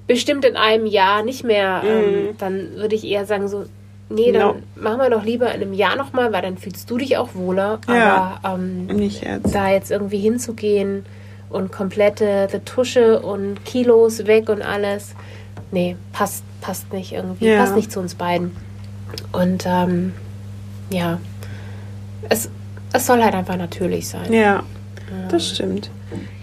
bestimmt 0.09 0.45
in 0.45 0.57
einem 0.57 0.87
Jahr 0.87 1.23
nicht 1.23 1.45
mehr, 1.45 1.83
ähm, 1.85 2.13
Mhm. 2.31 2.39
dann 2.39 2.75
würde 2.75 2.97
ich 2.97 3.05
eher 3.05 3.25
sagen 3.27 3.47
so, 3.47 3.67
nee, 4.09 4.33
dann 4.33 4.43
No. 4.43 4.55
machen 4.83 4.99
wir 4.99 5.11
doch 5.11 5.23
lieber 5.25 5.55
in 5.55 5.63
einem 5.63 5.75
Jahr 5.75 5.95
nochmal, 5.97 6.33
weil 6.33 6.43
dann 6.43 6.59
fühlst 6.59 6.91
du 6.91 6.99
dich 6.99 7.17
auch 7.19 7.35
wohler. 7.35 7.79
Ja. 7.89 8.41
Aber 8.43 8.57
ähm, 8.59 8.87
nicht 8.87 9.23
jetzt. 9.23 9.55
da 9.55 9.71
jetzt 9.71 9.91
irgendwie 9.93 10.19
hinzugehen 10.19 11.05
und 11.51 11.71
komplette 11.71 12.49
Tusche 12.65 13.21
und 13.21 13.65
Kilos 13.65 14.27
weg 14.27 14.49
und 14.49 14.63
alles, 14.63 15.15
nee, 15.71 15.95
passt, 16.13 16.43
passt 16.61 16.93
nicht 16.93 17.13
irgendwie, 17.13 17.47
Ja. 17.47 17.59
passt 17.59 17.77
nicht 17.77 17.93
zu 17.93 18.01
uns 18.01 18.15
beiden. 18.15 18.57
Und 19.33 19.65
ähm, 19.67 20.13
ja, 20.91 21.19
es, 22.31 22.51
es 22.93 23.07
soll 23.07 23.23
halt 23.23 23.35
einfach 23.35 23.57
natürlich 23.57 24.09
sein. 24.09 24.33
Ja, 24.33 24.63
das 25.31 25.49
stimmt. 25.51 25.91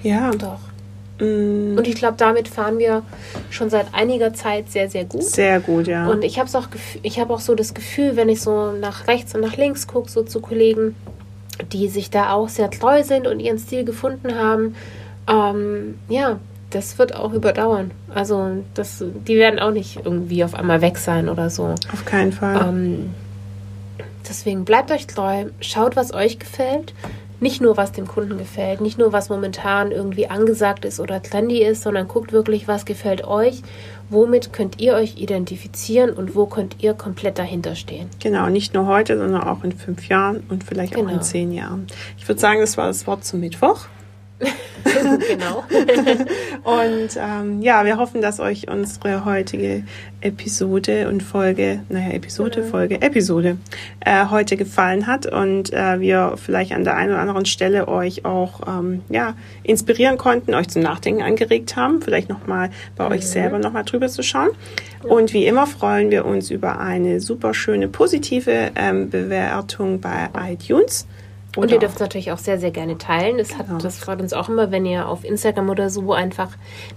Ja, 0.04 0.32
Doch. 0.32 0.60
Mm, 1.19 1.78
Und 1.78 1.88
ich 1.88 1.95
glaube, 1.95 2.15
damit 2.17 2.47
fahren 2.47 2.78
wir 2.80 3.04
schon 3.49 3.69
seit 3.69 3.93
einiger 3.93 4.34
Zeit 4.34 4.71
sehr, 4.71 4.89
sehr 4.89 5.06
gut. 5.06 5.23
sehr 5.23 5.60
gut, 5.60 5.88
ja. 5.88 6.08
Und 6.08 6.23
ich 6.23 6.39
habe 6.39 6.49
auch, 6.58 6.67
ich 7.01 7.19
habe 7.19 7.34
auch 7.34 7.39
so 7.39 7.56
das 7.56 7.73
Gefühl, 7.73 8.15
wenn 8.15 8.30
ich 8.30 8.41
so 8.41 8.71
nach 8.71 9.08
rechts 9.08 9.36
und 9.36 9.41
nach 9.41 9.58
links 9.58 9.88
gucke, 9.88 10.10
so 10.10 10.23
zu 10.23 10.39
Kollegen, 10.39 10.95
die 11.71 11.88
sich 11.88 12.10
da 12.10 12.34
auch 12.34 12.49
sehr 12.49 12.69
treu 12.69 13.04
sind 13.04 13.28
und 13.28 13.39
ihren 13.39 13.60
Stil 13.60 13.86
gefunden 13.86 14.36
haben, 14.36 14.75
ähm, 15.28 15.95
ja, 16.10 16.39
das 16.69 16.97
wird 16.99 17.15
auch 17.15 17.34
überdauern. 17.34 17.91
Also 18.13 18.63
das, 18.73 19.04
die 19.28 19.38
werden 19.38 19.60
auch 19.60 19.71
nicht 19.71 19.99
irgendwie 20.04 20.43
auf 20.43 20.54
einmal 20.54 20.82
weg 20.82 20.97
sein 20.97 21.30
oder 21.30 21.49
so. 21.49 21.75
auf 21.93 22.06
keinen 22.06 22.34
Fall. 22.34 22.67
Ähm, 22.67 23.13
deswegen 24.28 24.65
bleibt 24.65 24.91
euch 24.91 25.08
treu, 25.08 25.45
schaut, 25.62 25.95
was 25.95 26.13
euch 26.13 26.39
gefällt. 26.39 26.93
Nicht 27.39 27.62
nur, 27.62 27.76
was 27.78 27.91
dem 27.91 28.08
Kunden 28.08 28.38
gefällt, 28.38 28.82
nicht 28.82 28.98
nur, 28.98 29.12
was 29.12 29.30
momentan 29.30 29.91
irgendwie 29.91 30.28
angesagt 30.28 30.86
ist 30.86 31.00
oder 31.00 31.21
trendy 31.21 31.62
ist, 31.63 31.82
sondern 31.84 32.08
guckt 32.08 32.32
wirklich, 32.32 32.67
was 32.67 32.86
gefällt 32.86 33.26
euch, 33.26 33.62
womit 34.10 34.54
könnt 34.54 34.80
ihr 34.82 34.93
euch 34.93 35.17
identifizieren 35.17 36.12
und 36.12 36.36
wo 36.36 36.45
könnt 36.45 36.78
ihr 36.82 36.93
komplett 36.93 37.38
dahinter 37.38 37.76
stehen. 37.76 38.10
Genau, 38.21 38.48
nicht 38.50 38.74
nur 38.74 38.88
heute, 38.88 39.17
sondern 39.17 39.43
auch 39.43 39.63
in 39.63 39.71
fünf 39.74 40.08
Jahren 40.08 40.43
und 40.50 40.63
vielleicht 40.63 40.95
auch 40.95 41.00
Genau. 41.02 41.13
in 41.13 41.21
zehn 41.21 41.52
Jahren. 41.52 41.88
Ich 42.17 42.28
würde 42.28 42.39
sagen, 42.39 42.62
das 42.62 42.78
war 42.78 42.88
das 42.88 43.06
Wort 43.08 43.26
zum 43.26 43.41
Mittwoch. 43.41 43.86
Genau. 45.28 45.63
Und 46.63 47.17
ähm, 47.17 47.62
ja, 47.62 47.86
wir 47.86 47.98
hoffen, 47.98 48.21
dass 48.21 48.39
euch 48.39 48.67
unsere 48.69 49.26
heutige 49.26 49.84
Episode 50.21 51.08
und 51.08 51.21
Folge, 51.21 51.82
naja, 51.89 52.13
Episode, 52.13 52.63
Folge, 52.63 53.02
Episode 53.02 53.58
äh, 54.00 54.26
heute 54.32 54.58
gefallen 54.58 55.06
hat 55.06 55.32
und 55.32 55.71
äh, 55.71 56.00
wir 56.00 56.34
vielleicht 56.38 56.71
an 56.71 56.84
der 56.84 56.98
einen 56.98 57.12
oder 57.12 57.21
anderen 57.21 57.45
Stelle 57.45 57.88
euch 57.88 58.26
auch 58.26 58.62
ähm, 58.67 59.04
ja, 59.10 59.36
inspirieren 59.62 60.17
konnten, 60.17 60.56
euch 60.56 60.69
zum 60.69 60.82
Nachdenken 60.82 61.21
angeregt 61.21 61.76
haben, 61.76 62.02
vielleicht 62.02 62.30
nochmal 62.30 62.71
bei 62.95 63.08
euch 63.08 63.28
selber 63.28 63.60
nochmal 63.60 63.84
drüber 63.84 64.08
zu 64.08 64.24
schauen. 64.24 64.50
Und 65.04 65.34
wie 65.34 65.45
immer 65.45 65.67
freuen 65.67 66.10
wir 66.10 66.26
uns 66.26 66.50
über 66.50 66.80
eine 66.80 67.19
super 67.19 67.54
schöne 67.54 67.88
positive 67.88 68.71
ähm, 68.76 69.12
Bewertung 69.12 70.02
bei 70.02 70.30
iTunes. 70.50 71.06
Und 71.56 71.72
ihr 71.72 71.80
dürft 71.80 71.96
es 71.96 72.02
natürlich 72.02 72.32
auch 72.32 72.38
sehr, 72.38 72.60
sehr 72.60 72.72
gerne 72.72 72.98
teilen. 72.98 73.38
Das, 73.38 73.58
hat, 73.58 73.68
Genau. 73.68 73.80
das 73.80 73.98
freut 73.98 74.22
uns 74.22 74.34
auch 74.34 74.50
immer, 74.50 74.72
wenn 74.72 74.86
ihr 74.86 75.08
auf 75.08 75.24
Instagram 75.24 75.70
oder 75.70 75.89
so 75.89 76.13
einfach 76.13 76.50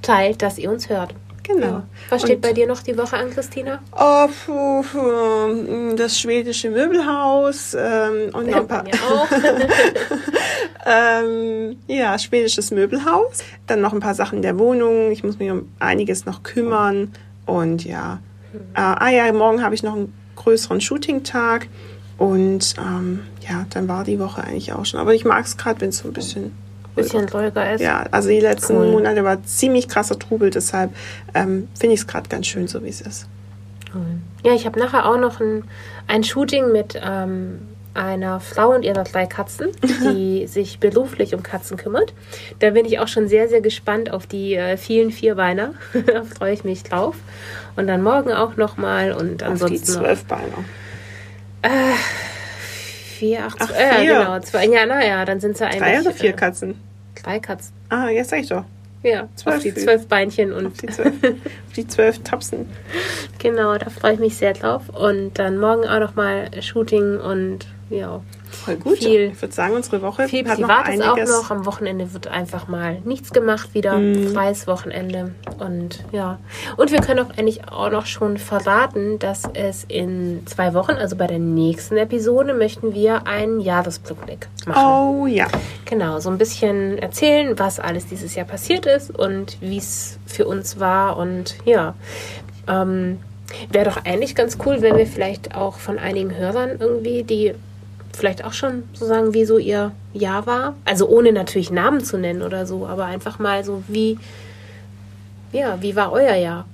teilt, 0.03 0.43
dass 0.43 0.59
ihr 0.59 0.71
uns 0.71 0.89
hört. 0.89 1.15
Genau. 1.45 1.83
Was 2.11 2.23
steht 2.23 2.37
Und- 2.37 2.41
bei 2.43 2.53
dir 2.53 2.67
noch 2.67 2.83
die 2.83 2.99
Woche 2.99 3.17
an, 3.17 3.31
Christina? 3.31 3.79
Oh, 3.99 4.27
puh, 4.45 4.83
puh, 4.83 5.95
das 5.97 6.19
schwedische 6.21 6.69
Möbelhaus 6.69 7.75
ähm, 7.79 8.35
und 8.35 8.49
Ja, 8.51 8.59
ein 8.59 8.69
paar, 8.69 8.85
ähm, 10.87 11.77
ja, 11.87 12.19
schwedisches 12.19 12.71
Möbelhaus. 12.71 13.39
Dann 13.67 13.81
noch 13.81 13.93
ein 13.93 14.01
paar 14.01 14.15
Sachen 14.15 14.43
der 14.43 14.59
Wohnung. 14.59 15.11
Ich 15.11 15.25
muss 15.25 15.39
mich 15.39 15.51
um 15.51 15.69
einiges 15.79 16.27
noch 16.27 16.43
kümmern. 16.43 17.13
Und 17.47 17.85
ja, 17.85 18.21
äh, 18.75 18.81
ah 18.81 19.09
ja, 19.09 19.33
morgen 19.33 19.63
habe 19.63 19.75
ich 19.75 19.83
noch 19.83 19.95
einen 19.95 20.13
größeren 20.37 20.81
Shooting-Tag. 20.81 21.69
Und 22.19 22.75
ähm, 22.79 23.21
ja, 23.49 23.67
dann 23.71 23.89
war 23.89 24.05
die 24.05 24.19
Woche 24.19 24.45
eigentlich 24.45 24.73
auch 24.73 24.85
schon. 24.85 25.01
Aber 25.01 25.15
ich 25.15 25.25
mag 25.25 25.45
es 25.45 25.57
gerade, 25.57 25.81
wenn 25.81 25.91
es 25.91 25.99
so 25.99 26.09
ein 26.09 26.13
bisschen 26.13 26.53
Bisschen 26.99 27.29
ruhiger 27.29 27.75
ist. 27.75 27.81
Ja, 27.81 28.07
also 28.11 28.29
die 28.29 28.41
letzten 28.41 28.77
Cool. 28.77 28.91
Monate 28.91 29.25
war 29.25 29.43
ziemlich 29.45 29.89
krasser 29.89 30.19
Trubel, 30.19 30.51
deshalb 30.51 30.93
ähm, 31.35 31.69
finde 31.79 31.95
ich 31.95 32.01
es 32.01 32.07
gerade 32.07 32.29
ganz 32.29 32.47
schön, 32.47 32.67
so 32.67 32.83
wie 32.83 32.89
es 32.89 33.01
ist. 33.01 33.29
Ja, 34.45 34.53
ich 34.53 34.67
habe 34.67 34.79
nachher 34.79 35.07
auch 35.07 35.19
noch 35.19 35.41
ein, 35.41 35.65
ein 36.07 36.23
Shooting 36.23 36.73
mit 36.73 37.01
ähm, 37.03 37.61
einer 37.95 38.39
Frau 38.39 38.75
und 38.75 38.85
ihrer 38.85 39.05
drei 39.05 39.27
Katzen, 39.27 39.69
die 39.83 40.47
sich 40.47 40.79
beruflich 40.79 41.35
um 41.35 41.43
Katzen 41.43 41.77
kümmert. 41.77 42.13
Da 42.59 42.71
bin 42.71 42.85
ich 42.85 42.99
auch 42.99 43.09
schon 43.09 43.29
sehr, 43.29 43.49
sehr 43.49 43.61
gespannt 43.61 44.11
auf 44.11 44.27
die 44.27 44.55
äh, 44.55 44.77
vielen 44.77 45.11
Vierbeiner. 45.11 45.73
da 46.07 46.23
freue 46.25 46.53
ich 46.53 46.65
mich 46.65 46.83
drauf. 46.83 47.17
Und 47.77 47.87
dann 47.87 48.03
morgen 48.03 48.33
auch 48.33 48.57
nochmal 48.57 49.13
und 49.13 49.43
Auf 49.43 49.59
die 49.59 49.65
ansonsten 49.65 49.93
noch 49.93 50.01
zwölf 50.01 50.25
Beine. 50.25 50.53
Vier, 53.19 53.45
acht, 53.47 53.57
Ach, 53.61 53.71
äh, 53.71 54.01
vier. 54.01 54.15
genau, 54.19 54.39
zwei, 54.41 54.67
ja, 54.67 54.87
naja, 54.87 55.25
dann 55.25 55.41
sind 55.41 55.53
es 55.53 55.61
ja 55.61 55.67
eigentlich 55.67 55.81
Drei 55.81 56.01
oder 56.01 56.13
vier 56.13 56.31
äh, 56.31 56.33
Katzen? 56.35 56.75
drei 57.23 57.39
Katzen. 57.41 57.73
Ah, 57.89 58.09
jetzt 58.09 58.31
sag 58.31 58.41
ich 58.41 58.49
doch. 58.49 58.65
Ja, 59.03 59.29
Zwölf 59.37 59.57
auf 59.57 59.63
die 59.63 59.75
zwölf 59.75 60.07
Beinchen 60.09 60.53
und 60.53 60.67
Auf 60.67 60.73
die 60.75 60.87
zwölf, 60.89 61.15
auf 61.25 61.73
die 61.77 61.87
zwölf 61.87 62.19
Tapsen. 62.25 62.67
genau, 63.39 63.77
da 63.79 63.91
freue 63.91 64.15
ich 64.15 64.19
mich 64.21 64.37
sehr 64.37 64.55
drauf. 64.55 64.89
Und 64.89 65.39
dann 65.39 65.59
morgen 65.59 65.87
auch 65.87 66.01
nochmal 66.01 66.51
Shooting 66.61 67.19
und 67.19 67.67
ja, 67.91 68.21
Voll 68.51 68.77
gut. 68.77 68.99
Viel- 68.99 69.33
ich 69.35 69.43
würde 69.43 69.55
sagen, 69.55 69.75
unsere 69.75 70.01
Woche 70.03 70.27
Viel 70.29 70.49
hat 70.49 70.59
noch 70.59 70.69
Privates 70.69 71.01
auch 71.03 71.13
einiges. 71.13 71.31
noch. 71.31 71.51
Am 71.51 71.67
Wochenende 71.67 72.13
wird 72.13 72.29
einfach 72.29 72.67
mal 72.69 72.99
nichts 73.05 73.31
gemacht, 73.33 73.75
wieder 73.75 73.99
Mhm. 73.99 74.33
freies 74.33 74.67
Wochenende. 74.67 75.33
Und 75.59 76.05
ja. 76.13 76.39
Und 76.77 76.91
wir 76.91 77.01
können 77.01 77.21
auch 77.21 77.37
eigentlich 77.39 77.69
auch 77.71 77.91
noch 77.91 78.07
schon 78.07 78.39
verraten, 78.39 79.19
dass 79.19 79.43
es 79.55 79.85
in 79.85 80.47
zwei 80.47 80.75
Wochen, 80.75 80.93
also 80.93 81.17
bei 81.17 81.27
der 81.27 81.39
nächsten 81.39 81.97
Episode, 81.97 82.55
möchten 82.55 82.95
wir 82.95 83.27
einen 83.27 83.61
Jahresrückblick 83.61 84.49
machen. 84.67 84.83
Oh 84.87 85.27
ja. 85.27 85.47
Genau, 85.85 86.19
so 86.21 86.31
ein 86.31 86.39
bisschen 86.39 86.99
erzählen, 86.99 87.59
was 87.59 87.79
alles 87.81 88.07
dieses 88.07 88.35
Jahr 88.35 88.47
passiert 88.47 88.87
ist 88.87 89.11
und 89.17 89.59
wie 89.61 89.79
es 89.79 90.19
für 90.27 90.47
uns 90.47 90.81
war. 90.81 91.17
Und 91.19 91.57
ja, 91.65 91.95
ähm, 92.67 93.19
wäre 93.71 93.85
doch 93.87 94.05
eigentlich 94.05 94.35
ganz 94.35 94.59
cool, 94.67 94.81
wenn 94.81 94.97
wir 94.97 95.07
vielleicht 95.07 95.55
auch 95.55 95.77
von 95.79 95.99
einigen 95.99 96.35
Hörern 96.37 96.71
irgendwie, 96.79 97.23
die 97.23 97.55
vielleicht 98.19 98.45
auch 98.45 98.53
schon 98.53 98.83
so 98.93 99.07
sagen, 99.07 99.33
wie 99.35 99.45
so 99.45 99.59
ihr 99.59 99.93
Jahr 100.13 100.47
war. 100.47 100.75
Also 100.85 101.09
ohne 101.09 101.33
natürlich 101.33 101.71
Namen 101.71 102.05
zu 102.05 102.19
nennen 102.19 102.43
oder 102.43 102.67
so, 102.67 102.87
aber 102.87 103.05
einfach 103.07 103.39
mal 103.39 103.65
so, 103.65 103.83
wie, 103.89 104.19
ja, 105.53 105.79
wie 105.81 105.97
war 105.97 106.13
euer 106.13 106.35
Jahr? 106.35 106.67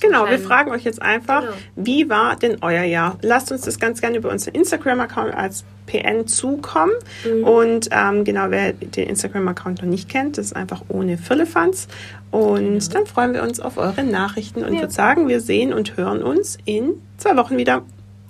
Genau, 0.00 0.26
wir 0.30 0.38
fragen 0.38 0.70
euch 0.70 0.84
jetzt 0.84 1.02
einfach, 1.02 1.42
Genau. 1.42 1.52
wie 1.76 2.08
war 2.08 2.34
denn 2.34 2.56
euer 2.62 2.84
Jahr? 2.84 3.18
Lasst 3.20 3.52
uns 3.52 3.60
das 3.62 3.78
ganz 3.78 4.00
gerne 4.00 4.16
über 4.16 4.30
unseren 4.30 4.54
Instagram-Account 4.54 5.34
als 5.34 5.62
PN 5.86 6.26
zukommen. 6.26 6.92
Mhm. 7.22 7.44
Und 7.44 7.88
ähm, 7.92 8.24
genau, 8.24 8.46
wer 8.48 8.72
den 8.72 9.08
Instagram-Account 9.10 9.82
noch 9.82 9.88
nicht 9.88 10.08
kennt, 10.08 10.38
das 10.38 10.46
ist 10.46 10.56
einfach 10.56 10.80
ohne 10.88 11.18
Firlefanz. 11.18 11.86
Und 12.30 12.94
dann 12.94 13.04
freuen 13.04 13.34
wir 13.34 13.42
uns 13.42 13.60
auf 13.60 13.76
eure 13.76 14.02
Nachrichten 14.02 14.60
und 14.60 14.68
Genau. 14.68 14.76
Ja. 14.76 14.82
würde 14.84 14.94
sagen, 14.94 15.28
wir 15.28 15.40
sehen 15.42 15.74
und 15.74 15.98
hören 15.98 16.22
uns 16.22 16.56
in 16.64 16.92
zwei 17.18 17.36
Wochen 17.36 17.58
wieder. 17.58 17.82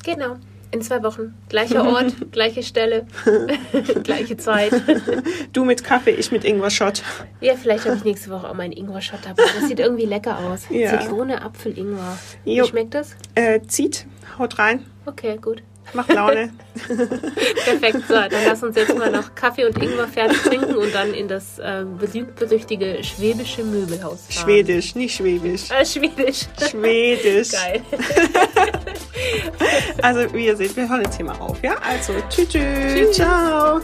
Genau, 0.04 0.36
in 0.70 0.82
zwei 0.82 1.02
Wochen. 1.02 1.34
Gleicher 1.48 1.84
Ort, 1.92 2.14
gleiche 2.32 2.62
Stelle, 2.62 3.06
gleiche 4.04 4.36
Zeit. 4.36 4.72
Du 5.52 5.64
mit 5.64 5.82
Kaffee, 5.82 6.12
ich 6.12 6.30
mit 6.30 6.44
Ingwer-Shot. 6.44 7.02
Ja, 7.40 7.54
vielleicht 7.56 7.84
habe 7.84 7.96
ich 7.96 8.04
nächste 8.04 8.30
Woche 8.30 8.48
auch 8.48 8.54
meinen 8.54 8.72
Ingwer-Shot 8.72 9.18
dabei. 9.24 9.42
Das 9.58 9.68
sieht 9.68 9.80
irgendwie 9.80 10.04
lecker 10.04 10.38
aus. 10.38 10.66
Ja. 10.70 11.00
Zitrone, 11.00 11.42
Apfel, 11.42 11.76
Ingwer. 11.76 12.16
Jo. 12.44 12.64
Wie 12.64 12.68
schmeckt 12.68 12.94
das? 12.94 13.16
Äh, 13.34 13.60
zieht, 13.66 14.06
haut 14.38 14.58
rein, 14.58 14.86
Okay, 15.06 15.38
gut. 15.40 15.62
Macht 15.92 16.12
Laune. 16.12 16.52
Perfekt. 17.64 17.98
So, 18.06 18.14
dann 18.14 18.44
lass 18.46 18.62
uns 18.62 18.76
jetzt 18.76 18.96
mal 18.96 19.10
noch 19.10 19.34
Kaffee 19.34 19.64
und 19.64 19.82
Ingwer 19.82 20.08
fertig 20.08 20.38
trinken 20.42 20.76
und 20.76 20.94
dann 20.94 21.14
in 21.14 21.28
das 21.28 21.58
äh, 21.58 21.84
berühmt-berüchtigte 21.98 23.02
schwäbische 23.02 23.64
Möbelhaus 23.64 24.26
fahren. 24.28 24.44
Schwedisch, 24.44 24.94
nicht 24.94 25.16
Schwäbisch. 25.16 25.70
Äh, 25.70 25.84
Schwedisch. 25.84 26.46
Schwedisch. 26.70 27.52
Geil. 27.52 27.82
Also, 30.02 30.32
wie 30.32 30.46
ihr 30.46 30.56
seht, 30.56 30.74
wir 30.76 30.88
hören 30.88 31.02
jetzt 31.02 31.16
hier 31.16 31.26
mal 31.26 31.38
auf, 31.38 31.62
ja? 31.62 31.76
Also, 31.86 32.14
tschüss, 32.28 32.48
tschüss. 32.48 32.94
Tschüss. 32.94 33.16
ciao. 33.16 33.80